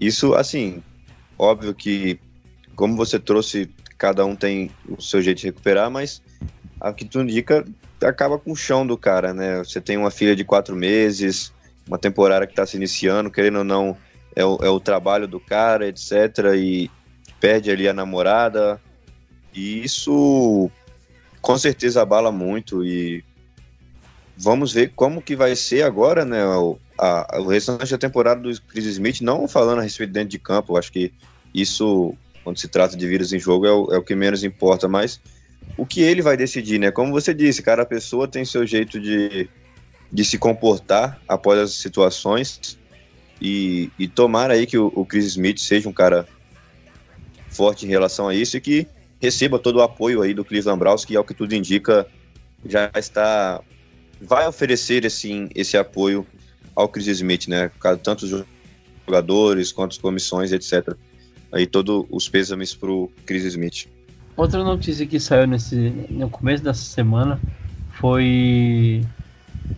[0.00, 0.82] isso, assim,
[1.38, 2.18] óbvio que
[2.74, 6.20] como você trouxe, cada um tem o seu jeito de recuperar, mas
[6.80, 7.64] a que tu indica
[8.02, 9.58] acaba com o chão do cara, né?
[9.58, 11.52] Você tem uma filha de quatro meses,
[11.88, 13.96] uma temporada que está se iniciando, querendo ou não,
[14.36, 16.54] é o, é o trabalho do cara, etc.
[16.54, 16.90] E
[17.40, 18.80] perde ali a namorada.
[19.54, 20.70] E isso
[21.40, 23.24] com certeza abala muito e
[24.36, 26.44] vamos ver como que vai ser agora, né?
[26.44, 30.38] O, a, o restante da temporada do Chris Smith, não falando a respeito dentro de
[30.38, 31.12] campo, acho que
[31.54, 32.14] isso,
[32.44, 35.20] quando se trata de vírus em jogo, é o, é o que menos importa, mas
[35.76, 36.90] o que ele vai decidir, né?
[36.90, 39.48] Como você disse, cada pessoa tem seu jeito de,
[40.12, 42.78] de se comportar após as situações
[43.40, 46.26] e, e tomar aí que o, o Chris Smith seja um cara
[47.56, 48.86] forte em relação a isso e que
[49.20, 52.06] receba todo o apoio aí do Cleveland Browns, que ao que tudo indica
[52.64, 53.60] já está
[54.20, 56.26] vai oferecer esse, esse apoio
[56.74, 57.70] ao Chris Smith, né?
[58.02, 58.44] Tanto os
[59.06, 60.94] jogadores quanto as comissões, etc.
[61.52, 63.88] aí todos os pêsames para o Chris Smith.
[64.36, 65.76] Outra notícia que saiu nesse,
[66.10, 67.40] no começo dessa semana
[67.92, 69.02] foi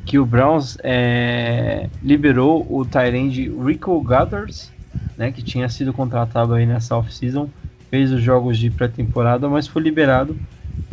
[0.05, 4.73] que o Browns é, liberou o Tyrande Rico Gathers,
[5.17, 7.49] né, que tinha sido contratado aí nessa off-season,
[7.91, 10.37] fez os jogos de pré-temporada, mas foi liberado.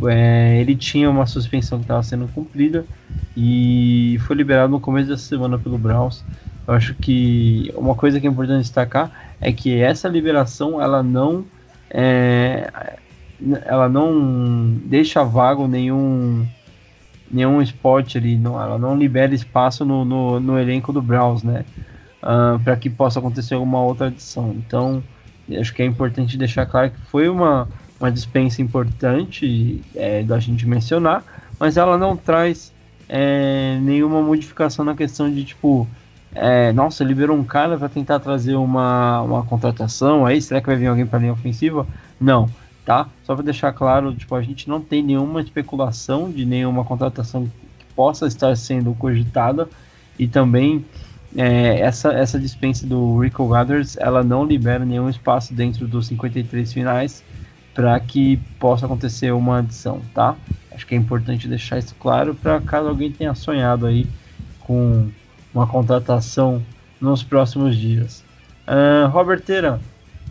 [0.04, 2.84] É, ele tinha uma suspensão que estava sendo cumprida
[3.36, 6.24] e foi liberado no começo dessa semana pelo Browns.
[6.66, 11.44] Eu acho que uma coisa que é importante destacar é que essa liberação ela não
[11.90, 12.98] é,
[13.64, 16.46] ela não deixa vago nenhum
[17.30, 21.64] nenhum spot ali, não, ela não libera espaço no, no, no elenco do Browns, né?
[22.22, 24.54] Uh, para que possa acontecer alguma outra adição.
[24.56, 25.02] Então,
[25.58, 27.68] acho que é importante deixar claro que foi uma,
[28.00, 31.24] uma dispensa importante é, da gente mencionar,
[31.58, 32.72] mas ela não traz
[33.08, 35.86] é, nenhuma modificação na questão de tipo,
[36.34, 40.76] é, nossa, liberou um cara para tentar trazer uma, uma contratação aí, será que vai
[40.76, 41.86] vir alguém para linha ofensiva?
[42.20, 42.48] Não
[42.86, 43.08] tá?
[43.24, 47.84] Só para deixar claro, tipo, a gente não tem nenhuma especulação de nenhuma contratação que
[47.96, 49.68] possa estar sendo cogitada
[50.16, 50.86] e também
[51.36, 56.72] é, essa, essa dispensa do Rico Gathers, ela não libera nenhum espaço dentro dos 53
[56.72, 57.22] finais
[57.74, 60.34] para que possa acontecer uma adição, tá?
[60.72, 64.06] Acho que é importante deixar isso claro para caso alguém tenha sonhado aí
[64.60, 65.10] com
[65.52, 66.62] uma contratação
[67.00, 68.24] nos próximos dias.
[68.66, 69.80] Uh, Roberteira,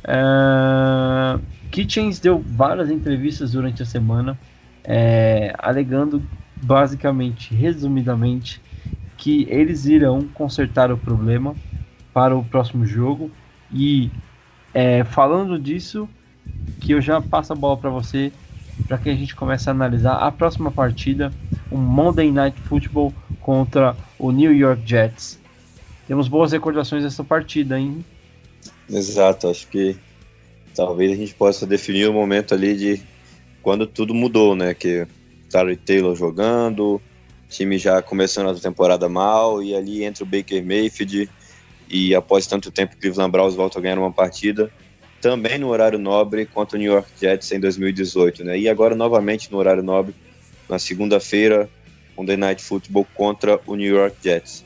[0.03, 1.39] uh,
[1.69, 4.37] Kitchens deu várias entrevistas durante a semana,
[4.83, 6.23] é, alegando
[6.55, 8.61] basicamente, resumidamente,
[9.25, 11.55] que eles irão consertar o problema
[12.13, 13.31] para o próximo jogo.
[13.73, 14.11] E
[14.71, 16.07] é, falando disso,
[16.79, 18.31] que eu já passo a bola para você,
[18.87, 21.33] para que a gente comece a analisar a próxima partida,
[21.71, 23.11] o Monday Night Football
[23.41, 25.41] contra o New York Jets.
[26.07, 28.05] Temos boas recordações dessa partida, hein?
[28.87, 29.97] Exato, acho que
[30.75, 33.01] talvez a gente possa definir o momento ali de
[33.63, 34.75] quando tudo mudou, né?
[34.75, 35.07] Que
[35.49, 37.01] Tari Taylor jogando,
[37.49, 41.29] time já começando a temporada mal, e ali entra o Baker Mayfield,
[41.89, 44.71] e após tanto tempo Cleveland Browns volta a ganhar uma partida,
[45.21, 48.57] também no horário nobre contra o New York Jets em 2018, né?
[48.57, 50.13] E agora novamente no horário nobre,
[50.69, 51.69] na segunda-feira,
[52.17, 54.65] Monday Night Football contra o New York Jets.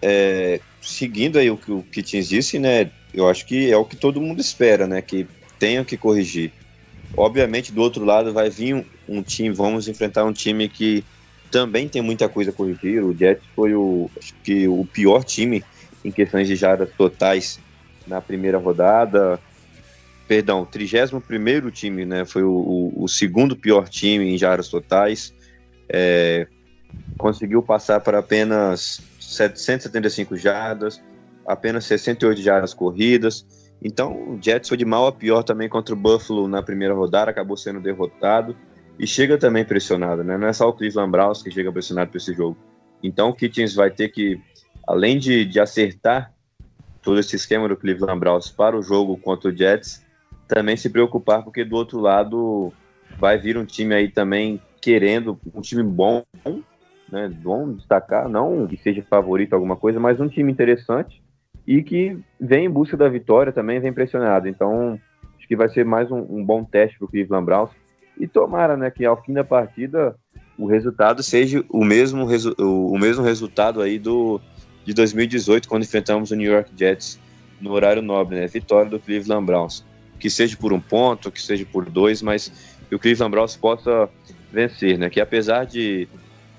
[0.00, 2.90] É, seguindo aí o que o Kitchens disse, né?
[3.14, 5.00] eu acho que é o que todo mundo espera, né?
[5.00, 5.26] Que
[5.58, 6.52] tenha que corrigir.
[7.16, 11.04] Obviamente, do outro lado vai vir um, um, time, vamos enfrentar um time que
[11.54, 13.00] também tem muita coisa a corrigir.
[13.04, 15.62] O Jets foi o, acho que o pior time
[16.04, 17.60] em questões de jardas totais
[18.08, 19.38] na primeira rodada.
[20.26, 21.20] Perdão, 31
[21.70, 22.24] time, né?
[22.24, 25.32] Foi o, o, o, segundo pior time em jardas totais.
[25.88, 26.48] É,
[27.16, 31.00] conseguiu passar para apenas 775 jardas
[31.46, 33.46] apenas 68 jardas corridas.
[33.82, 37.30] Então, o Jets foi de mal a pior também contra o Buffalo na primeira rodada,
[37.30, 38.56] acabou sendo derrotado
[38.98, 40.36] e chega também pressionado, né?
[40.36, 42.56] Não é só o Cleveland Browns que chega pressionado para esse jogo.
[43.02, 44.40] Então, o Kitchens vai ter que,
[44.86, 46.32] além de, de acertar
[47.02, 50.04] todo esse esquema do Cleveland Browns para o jogo contra o Jets,
[50.48, 52.72] também se preocupar, porque do outro lado
[53.18, 56.22] vai vir um time aí também querendo, um time bom,
[57.10, 57.28] né?
[57.28, 61.22] Bom destacar, não que seja favorito alguma coisa, mas um time interessante
[61.66, 64.48] e que vem em busca da vitória também, vem pressionado.
[64.48, 64.98] Então,
[65.38, 67.70] acho que vai ser mais um, um bom teste para o Cleveland Browns.
[68.18, 70.16] E tomara, né, que ao fim da partida
[70.56, 74.40] o resultado seja o mesmo, resu o mesmo resultado aí do
[74.84, 77.18] de 2018, quando enfrentamos o New York Jets
[77.60, 78.46] no horário nobre, né?
[78.46, 79.84] Vitória do Cleveland Browns.
[80.20, 82.52] Que seja por um ponto, que seja por dois, mas
[82.88, 84.08] que o Cleveland Browns possa
[84.52, 85.08] vencer, né?
[85.08, 86.06] Que apesar de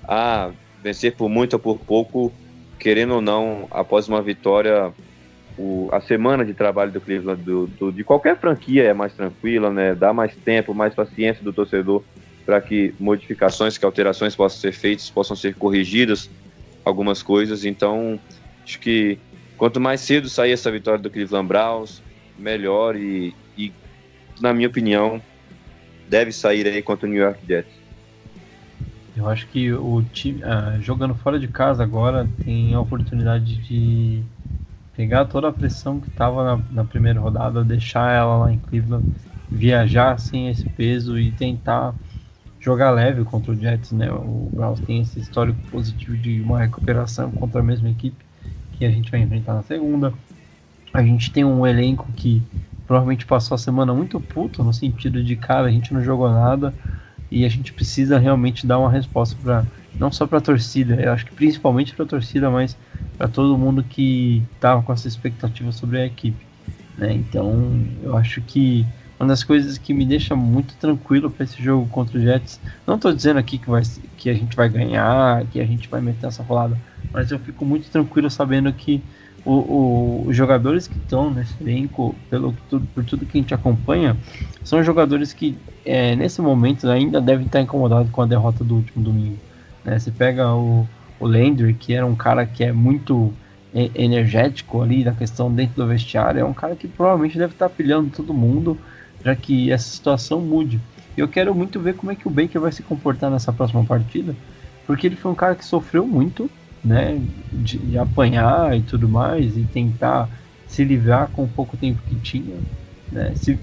[0.02, 0.50] ah,
[0.82, 2.32] vencer por muito ou por pouco,
[2.78, 4.92] querendo ou não, após uma vitória,
[5.58, 9.70] o, a semana de trabalho do Cleveland, do, do, de qualquer franquia, é mais tranquila,
[9.70, 9.94] né?
[9.94, 12.02] Dá mais tempo, mais paciência do torcedor
[12.44, 16.30] para que modificações, que alterações possam ser feitas, possam ser corrigidas
[16.84, 17.64] algumas coisas.
[17.64, 18.20] Então,
[18.62, 19.18] acho que
[19.56, 22.02] quanto mais cedo sair essa vitória do Cleveland Browns,
[22.38, 23.72] melhor e, e
[24.40, 25.20] na minha opinião,
[26.08, 27.72] deve sair aí contra o New York Jets.
[29.16, 34.22] Eu acho que o time, ah, jogando fora de casa agora, tem a oportunidade de
[34.96, 39.04] pegar toda a pressão que estava na, na, primeira rodada, deixar ela lá em Cleveland,
[39.50, 41.94] viajar sem esse peso e tentar
[42.58, 44.10] jogar leve contra o Jets, né?
[44.10, 48.24] O Browns tem esse histórico positivo de uma recuperação contra a mesma equipe
[48.72, 50.12] que a gente vai enfrentar na segunda.
[50.92, 52.42] A gente tem um elenco que
[52.86, 56.72] provavelmente passou a semana muito puto, no sentido de, cara, a gente não jogou nada,
[57.30, 59.64] e a gente precisa realmente dar uma resposta para
[59.98, 62.76] não só para a torcida, eu acho que principalmente para a torcida, mas
[63.16, 66.46] para todo mundo que estava com essa expectativa sobre a equipe.
[66.96, 67.12] Né?
[67.14, 68.86] Então, eu acho que
[69.18, 72.96] uma das coisas que me deixa muito tranquilo para esse jogo contra o Jets, não
[72.96, 73.82] estou dizendo aqui que, vai,
[74.16, 76.78] que a gente vai ganhar, que a gente vai meter essa rolada,
[77.12, 79.02] mas eu fico muito tranquilo sabendo que
[79.44, 82.52] o, o, os jogadores que estão nesse elenco, pelo,
[82.94, 84.16] por tudo que a gente acompanha,
[84.62, 89.04] são jogadores que é, nesse momento ainda devem estar incomodados com a derrota do último
[89.04, 89.38] domingo.
[89.86, 89.98] Né?
[89.98, 90.86] Você pega o,
[91.20, 93.32] o Landry, que era um cara que é muito
[93.94, 98.10] energético ali na questão dentro do vestiário, é um cara que provavelmente deve estar pilhando
[98.10, 98.78] todo mundo
[99.22, 100.80] para que essa situação mude.
[101.16, 104.34] Eu quero muito ver como é que o Baker vai se comportar nessa próxima partida,
[104.86, 106.50] porque ele foi um cara que sofreu muito,
[106.82, 107.20] né,
[107.52, 110.28] de, de apanhar e tudo mais e tentar
[110.66, 112.56] se livrar com o pouco tempo que tinha,
[113.12, 113.58] né, se,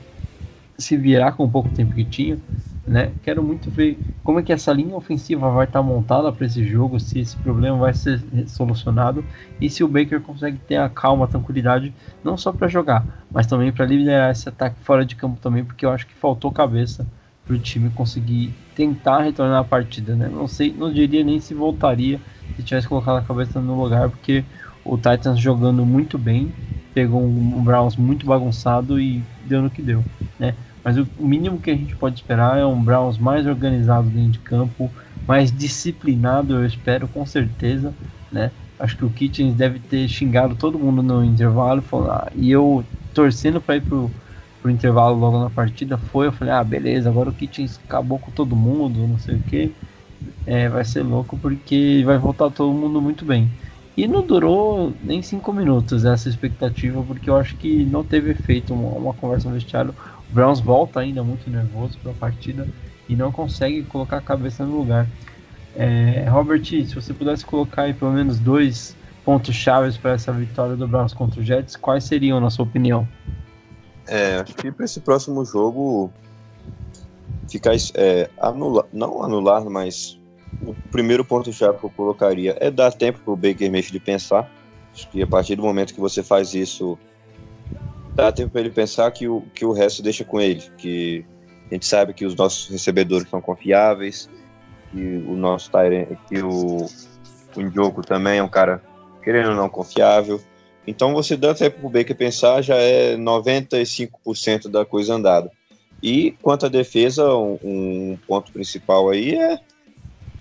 [0.78, 2.38] se virar com o pouco tempo que tinha
[2.85, 3.14] né?
[3.22, 6.65] Quero muito ver como é que essa linha ofensiva vai estar tá montada para esse
[6.65, 9.26] jogo, se esse problema vai ser solucionado
[9.60, 11.93] e se o Baker consegue ter a calma, a tranquilidade,
[12.23, 15.85] não só para jogar, mas também para liderar esse ataque fora de campo também, porque
[15.85, 17.05] eu acho que faltou cabeça
[17.45, 20.30] para o time conseguir tentar retornar a partida, né?
[20.30, 22.22] Não sei, não diria nem se voltaria
[22.55, 24.45] se tivesse colocado a cabeça no lugar, porque
[24.84, 26.55] o Titans jogando muito bem,
[26.93, 30.05] pegou um Browns muito bagunçado e deu no que deu,
[30.38, 30.55] né?
[30.84, 34.39] Mas o mínimo que a gente pode esperar é um Browns mais organizado dentro de
[34.39, 34.93] campo,
[35.27, 37.97] mais disciplinado, eu espero com certeza,
[38.31, 38.51] né?
[38.77, 43.61] Acho que o Kitchens deve ter xingado todo mundo no intervalo ah, e eu torcendo
[43.61, 44.14] para ir pro,
[44.61, 48.31] pro intervalo logo na partida foi, eu falei, ah, beleza, agora o Kitchens acabou com
[48.31, 49.76] todo mundo, não sei o que.
[50.45, 53.51] É, vai ser louco porque vai voltar todo mundo muito bem.
[53.95, 58.73] E não durou nem cinco minutos essa expectativa, porque eu acho que não teve efeito
[58.73, 59.95] uma, uma conversa no vestiário.
[60.34, 62.68] Browns volta ainda muito nervoso para a partida
[63.07, 65.07] e não consegue colocar a cabeça no lugar.
[65.76, 70.76] É, Robert, se você pudesse colocar aí pelo menos dois pontos chaves para essa vitória
[70.76, 73.07] do Browns contra o Jets, quais seriam, na sua opinião?
[74.07, 76.11] É, acho que para esse próximo jogo
[77.49, 80.19] ficar é, anular, não anular, mas
[80.61, 84.49] o primeiro ponto chave que eu colocaria é dar tempo para o Baker Mayfield pensar.
[84.93, 86.97] Acho que a partir do momento que você faz isso,
[88.15, 90.64] dá tempo para ele pensar que o, que o resto deixa com ele.
[90.77, 91.26] Que
[91.69, 94.30] a gente sabe que os nossos recebedores são confiáveis,
[94.91, 98.81] que o nosso Tyrant, que o, o também é um cara,
[99.23, 100.41] querendo ou não, confiável.
[100.85, 105.49] Então você dá tempo para o Baker pensar, já é 95% da coisa andada.
[106.02, 109.57] E quanto à defesa, um, um, ponto principal aí é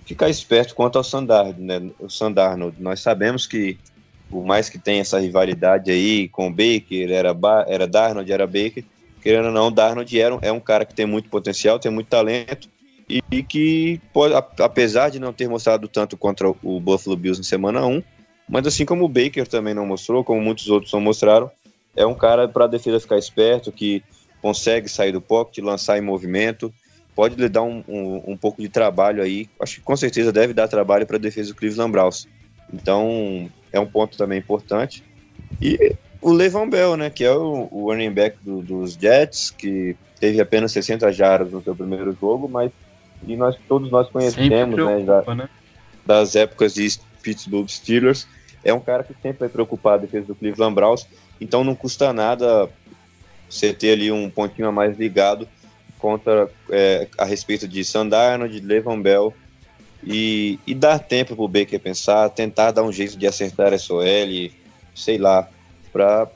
[0.04, 1.80] ficar esperto quanto ao Sandard, né?
[2.00, 2.76] O Sandarnold.
[2.82, 3.78] Nós sabemos que
[4.32, 8.46] por mais que tenha essa rivalidade aí com o Baker, era, ba era Darnold, era
[8.46, 8.82] Baker,
[9.20, 12.66] querendo ou não, Darnold era, é um cara que tem muito potencial, tem muito talento
[13.06, 17.44] e, e que, pode, apesar de não ter mostrado tanto contra o Buffalo Bills na
[17.44, 18.02] semana 1,
[18.48, 21.50] mas assim como o Baker também não mostrou, como muitos outros não mostraram,
[21.94, 24.02] é um cara para a defesa ficar esperto, que
[24.40, 26.72] consegue sair do pocket, lançar em movimento,
[27.14, 29.46] pode lhe dar um, um, um pouco de trabalho aí.
[29.60, 32.26] Acho que com certeza deve dar trabalho para a defesa do Cleveland Browns.
[32.72, 35.02] Então, é um ponto também importante.
[35.60, 39.96] E o Levan Bell, né, que é o, o running back do, dos Jets, que
[40.20, 42.70] teve apenas 60 jardas no seu primeiro jogo, mas
[43.26, 45.48] e nós todos nós conhecemos, né, da, né,
[46.04, 48.26] das épocas de Pittsburgh Steelers,
[48.64, 51.06] é um cara que sempre vai preocupar a defesa do Cleveland Browns,
[51.40, 52.68] então não custa nada
[53.48, 55.48] você ter ali um pontinho a mais ligado
[55.98, 59.34] contra é, a respeito de Sandarno, de Levan Bell
[60.02, 64.50] e, e dar tempo pro Baker pensar, tentar dar um jeito de acertar essa OL,
[64.94, 65.48] sei lá,
[65.92, 66.28] para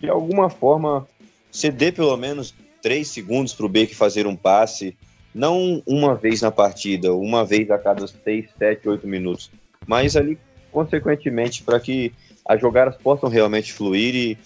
[0.00, 1.06] de alguma forma
[1.50, 4.96] ceder pelo menos três segundos para o Baker fazer um passe,
[5.34, 9.50] não uma vez na partida, uma vez a cada seis, sete, oito minutos,
[9.86, 10.38] mas ali
[10.72, 12.12] consequentemente para que
[12.46, 14.38] as jogadas possam realmente fluir e,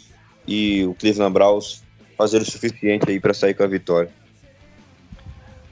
[0.46, 1.82] e o Cleveland Browns
[2.16, 4.10] fazer o suficiente aí para sair com a vitória.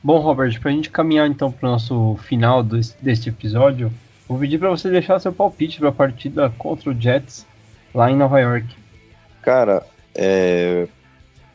[0.03, 3.93] Bom, Robert, para a gente caminhar então para o nosso final desse, deste episódio,
[4.27, 7.47] vou pedir para você deixar seu palpite para a partida contra o Jets
[7.95, 8.67] lá em Nova York.
[9.43, 10.89] Cara, é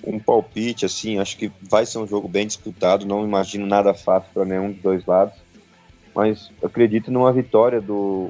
[0.06, 4.30] um palpite assim, acho que vai ser um jogo bem disputado, não imagino nada fácil
[4.34, 5.36] para nenhum dos dois lados,
[6.16, 8.30] mas acredito numa vitória do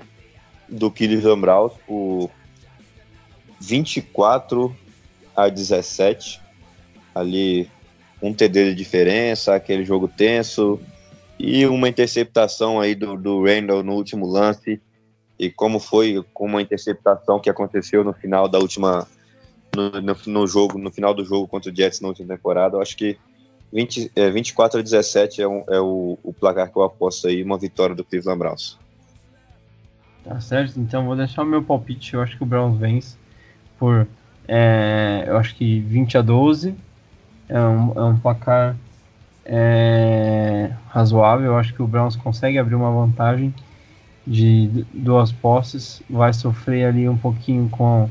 [0.67, 2.29] do Cleveland Browns por
[3.61, 4.75] 24
[5.35, 6.41] a 17
[7.15, 7.69] ali
[8.21, 10.79] um TD de diferença, aquele jogo tenso
[11.39, 14.81] e uma interceptação aí do, do Randall no último lance
[15.37, 19.07] e como foi com uma interceptação que aconteceu no final da última
[19.75, 22.81] no, no, no, jogo no final do jogo contra o Jets na última temporada eu
[22.81, 23.17] acho que
[23.71, 27.43] 20, é, 24 a 17 é, um, é o, o, placar que eu aposto aí
[27.43, 28.79] uma vitória do Cleveland Browns
[30.23, 33.15] tá certo então vou deixar o meu palpite eu acho que o Browns vence
[33.77, 34.07] por
[34.47, 36.73] é, eu acho que 20 a 12.
[37.49, 38.75] É um, é um placar
[39.45, 41.47] é, razoável.
[41.47, 43.53] Eu acho que o Browns consegue abrir uma vantagem
[44.25, 46.01] de duas posses.
[46.09, 48.09] Vai sofrer ali um pouquinho com,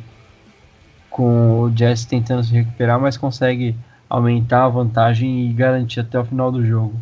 [1.10, 3.76] com o Jets tentando se recuperar, mas consegue
[4.08, 6.94] aumentar a vantagem e garantir até o final do jogo.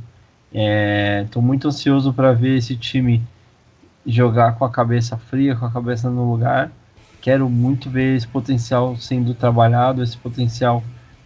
[1.24, 3.22] Estou é, muito ansioso para ver esse time
[4.06, 6.70] jogar com a cabeça fria, com a cabeça no lugar.
[7.20, 10.82] Quero muito ver esse potencial sendo trabalhado, esse potencial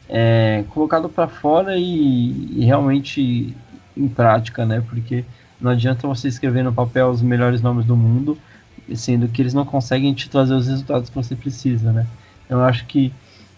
[0.08, 3.54] é, colocado para fora e, e, realmente
[3.96, 4.82] em prática, né?
[4.88, 5.24] Porque
[5.60, 8.38] não adianta você escrever no papel os melhores nomes do mundo,
[8.94, 12.06] sendo que eles não conseguem te trazer os resultados que você precisa, né?
[12.48, 13.12] Eu acho que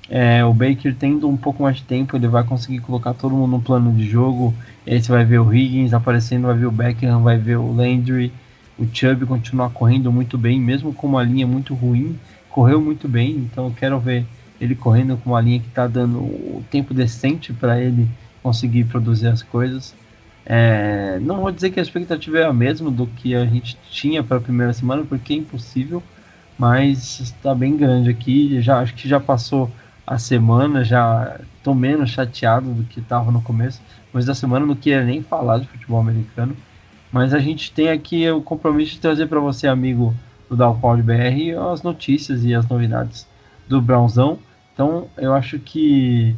[0.08, 3.52] é, o Baker tendo um pouco mais de tempo, ele vai conseguir colocar todo mundo
[3.52, 4.52] no plano de jogo.
[4.84, 8.32] Você vai ver o Higgins aparecendo, vai ver o Beckham, vai ver o Landry,
[8.76, 12.18] o Chubb continuar correndo muito bem, mesmo com uma linha muito ruim,
[12.48, 13.36] correu muito bem.
[13.36, 14.26] Então eu quero ver
[14.60, 18.08] ele correndo com uma linha que está dando o tempo decente para ele
[18.42, 19.94] conseguir produzir as coisas.
[20.44, 24.22] É, não vou dizer que a expectativa é a mesma do que a gente tinha
[24.22, 26.02] para a primeira semana, porque é impossível,
[26.58, 28.60] mas está bem grande aqui.
[28.60, 29.70] Já acho que já passou
[30.06, 33.80] a semana, já estou menos chateado do que estava no começo,
[34.12, 36.56] mas da semana não queria nem falar de futebol americano.
[37.12, 40.14] Mas a gente tem aqui o compromisso de trazer para você, amigo
[40.48, 43.26] do Dalpod BR, as notícias e as novidades
[43.68, 44.38] do Brownzão.
[44.80, 46.34] Então eu acho que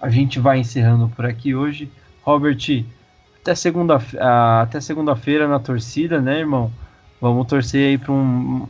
[0.00, 1.88] a gente vai encerrando por aqui hoje.
[2.22, 2.58] Robert,
[3.40, 4.02] até segunda
[4.60, 6.72] até segunda-feira na torcida, né, irmão?
[7.20, 8.66] Vamos torcer aí para um,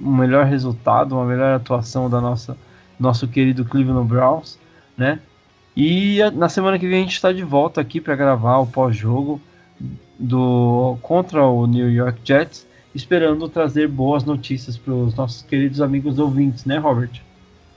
[0.00, 2.56] um melhor resultado, uma melhor atuação da nossa
[2.98, 4.58] nosso querido Cleveland Browns,
[4.96, 5.18] né?
[5.76, 9.38] E na semana que vem a gente está de volta aqui para gravar o pós-jogo
[10.18, 16.18] do contra o New York Jets, esperando trazer boas notícias para os nossos queridos amigos
[16.18, 17.27] ouvintes, né, Robert?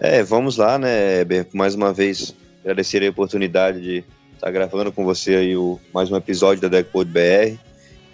[0.03, 1.45] É, vamos lá, né, Eber?
[1.53, 3.97] Mais uma vez agradecer a oportunidade de
[4.33, 7.55] estar tá gravando com você aí o, mais um episódio da Deckpod BR.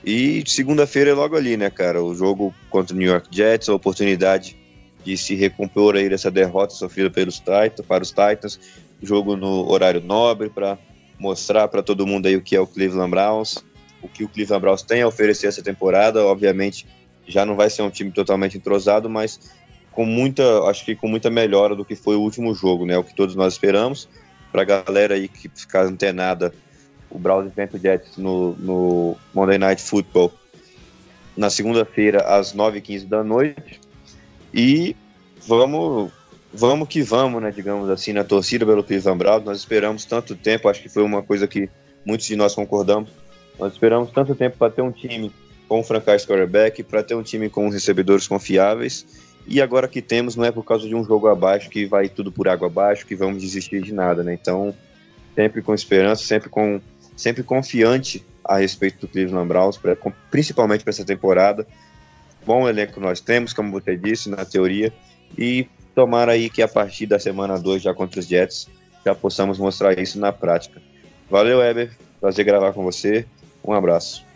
[0.06, 2.04] E segunda-feira é logo ali, né, cara?
[2.04, 4.58] O jogo contra o New York Jets, a oportunidade
[5.06, 8.60] de se recompor aí dessa derrota sofrida pelos Titans, para os Titans,
[9.02, 10.78] jogo no horário nobre para
[11.18, 13.64] mostrar para todo mundo aí o que é o Cleveland Browns,
[14.02, 16.86] o que o Cleveland Browns tem a oferecer essa temporada, obviamente
[17.28, 19.40] já não vai ser um time totalmente entrosado, mas
[19.98, 22.96] com muita, acho que com muita melhora do que foi o último jogo, né?
[23.00, 24.08] O que todos nós esperamos.
[24.52, 26.54] Para a galera aí que ficar antenada,
[27.10, 30.32] o Browns enfrenta o Jets no, no Monday Night Football
[31.36, 33.82] na segunda-feira às 9h15 da noite.
[34.54, 34.96] E
[35.48, 36.12] vamos,
[36.54, 39.46] vamos que vamos, né, digamos assim, na torcida pelo Cleveland Browns.
[39.46, 41.72] Nós esperamos tanto tempo, acho que foi uma coisa que
[42.06, 43.10] muitos de nós concordamos.
[43.58, 45.34] Nós esperamos tanto tempo para ter um time
[45.68, 49.27] com um franchise quarterback, para ter um time com recebedores confiáveis.
[49.48, 52.32] E agora que temos, não é por causa de um jogo abaixo que vai tudo
[52.32, 54.34] por água abaixo, que vamos desistir de nada, né?
[54.34, 54.74] Então,
[55.36, 56.82] sempre com esperança, sempre com
[57.16, 59.98] sempre confiante a respeito do Cleveland Browns, pra,
[60.30, 61.66] principalmente para essa temporada
[62.48, 64.94] bom elenco nós temos, como você disse, na teoria,
[65.38, 68.70] e tomara aí que a partir da semana 2, já contra os Jets,
[69.06, 70.82] já possamos mostrar isso na prática.
[71.30, 71.92] Valeu, Eber,
[72.22, 73.26] prazer gravar com você,
[73.62, 74.27] um abraço.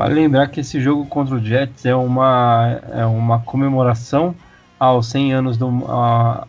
[0.00, 4.34] Vale lembrar que esse jogo contra o Jets é uma, é uma comemoração
[4.78, 6.46] aos 100 anos do, uh,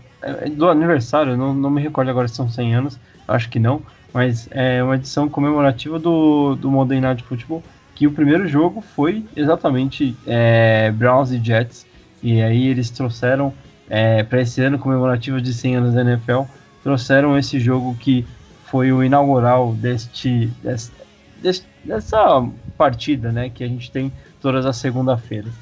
[0.55, 3.81] do aniversário, não, não me recordo agora se são 100 anos, acho que não,
[4.13, 7.61] mas é uma edição comemorativa do, do Modern Night Football,
[7.93, 11.85] que o primeiro jogo foi exatamente é, Browns e Jets,
[12.23, 13.53] e aí eles trouxeram
[13.89, 16.43] é, para esse ano comemorativo de 100 anos da NFL,
[16.81, 18.25] trouxeram esse jogo que
[18.63, 20.89] foi o inaugural deste, desse,
[21.41, 22.47] desse, dessa
[22.77, 24.11] partida, né, que a gente tem
[24.41, 25.53] todas as segunda-feiras.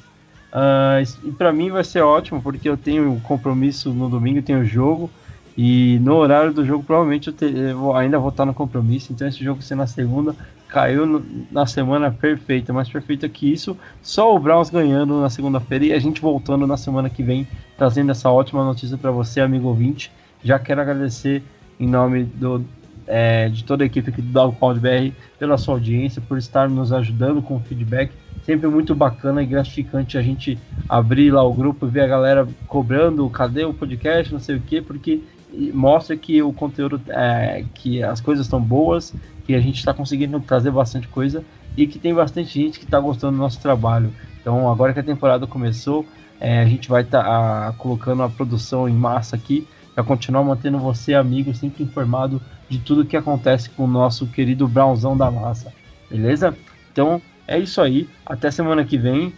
[0.52, 5.08] Uh, e para mim vai ser ótimo porque eu tenho compromisso no domingo, tenho jogo
[5.56, 9.28] e no horário do jogo provavelmente eu, te, eu ainda vou estar no compromisso, então
[9.28, 10.34] esse jogo ser na segunda
[10.68, 13.76] caiu no, na semana perfeita, mais perfeita que isso.
[14.02, 17.46] Só o Browns ganhando na segunda-feira e a gente voltando na semana que vem,
[17.76, 20.10] trazendo essa ótima notícia para você, amigo ouvinte.
[20.42, 21.42] Já quero agradecer
[21.78, 22.64] em nome do,
[23.10, 26.92] é, de toda a equipe aqui do Dogpound BR pela sua audiência, por estar nos
[26.92, 28.12] ajudando com o feedback.
[28.44, 30.56] Sempre muito bacana e gratificante a gente
[30.88, 34.60] abrir lá o grupo e ver a galera cobrando cadê o podcast, não sei o
[34.60, 35.20] que, porque
[35.74, 39.12] mostra que o conteúdo, é, que as coisas estão boas,
[39.44, 41.44] que a gente está conseguindo trazer bastante coisa
[41.76, 44.12] e que tem bastante gente que está gostando do nosso trabalho.
[44.40, 46.06] Então, agora que a temporada começou,
[46.38, 50.78] é, a gente vai estar tá, colocando a produção em massa aqui para continuar mantendo
[50.78, 55.72] você, amigo, sempre informado de tudo que acontece com o nosso querido Brownzão da massa.
[56.08, 56.56] Beleza?
[56.92, 58.08] Então, é isso aí.
[58.24, 59.34] Até semana que vem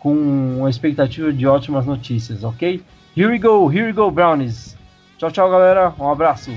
[0.00, 2.82] com uma expectativa de ótimas notícias, ok?
[3.14, 4.76] Here we go, here we go, Brownies.
[5.18, 5.92] Tchau, tchau, galera.
[5.98, 6.50] Um abraço.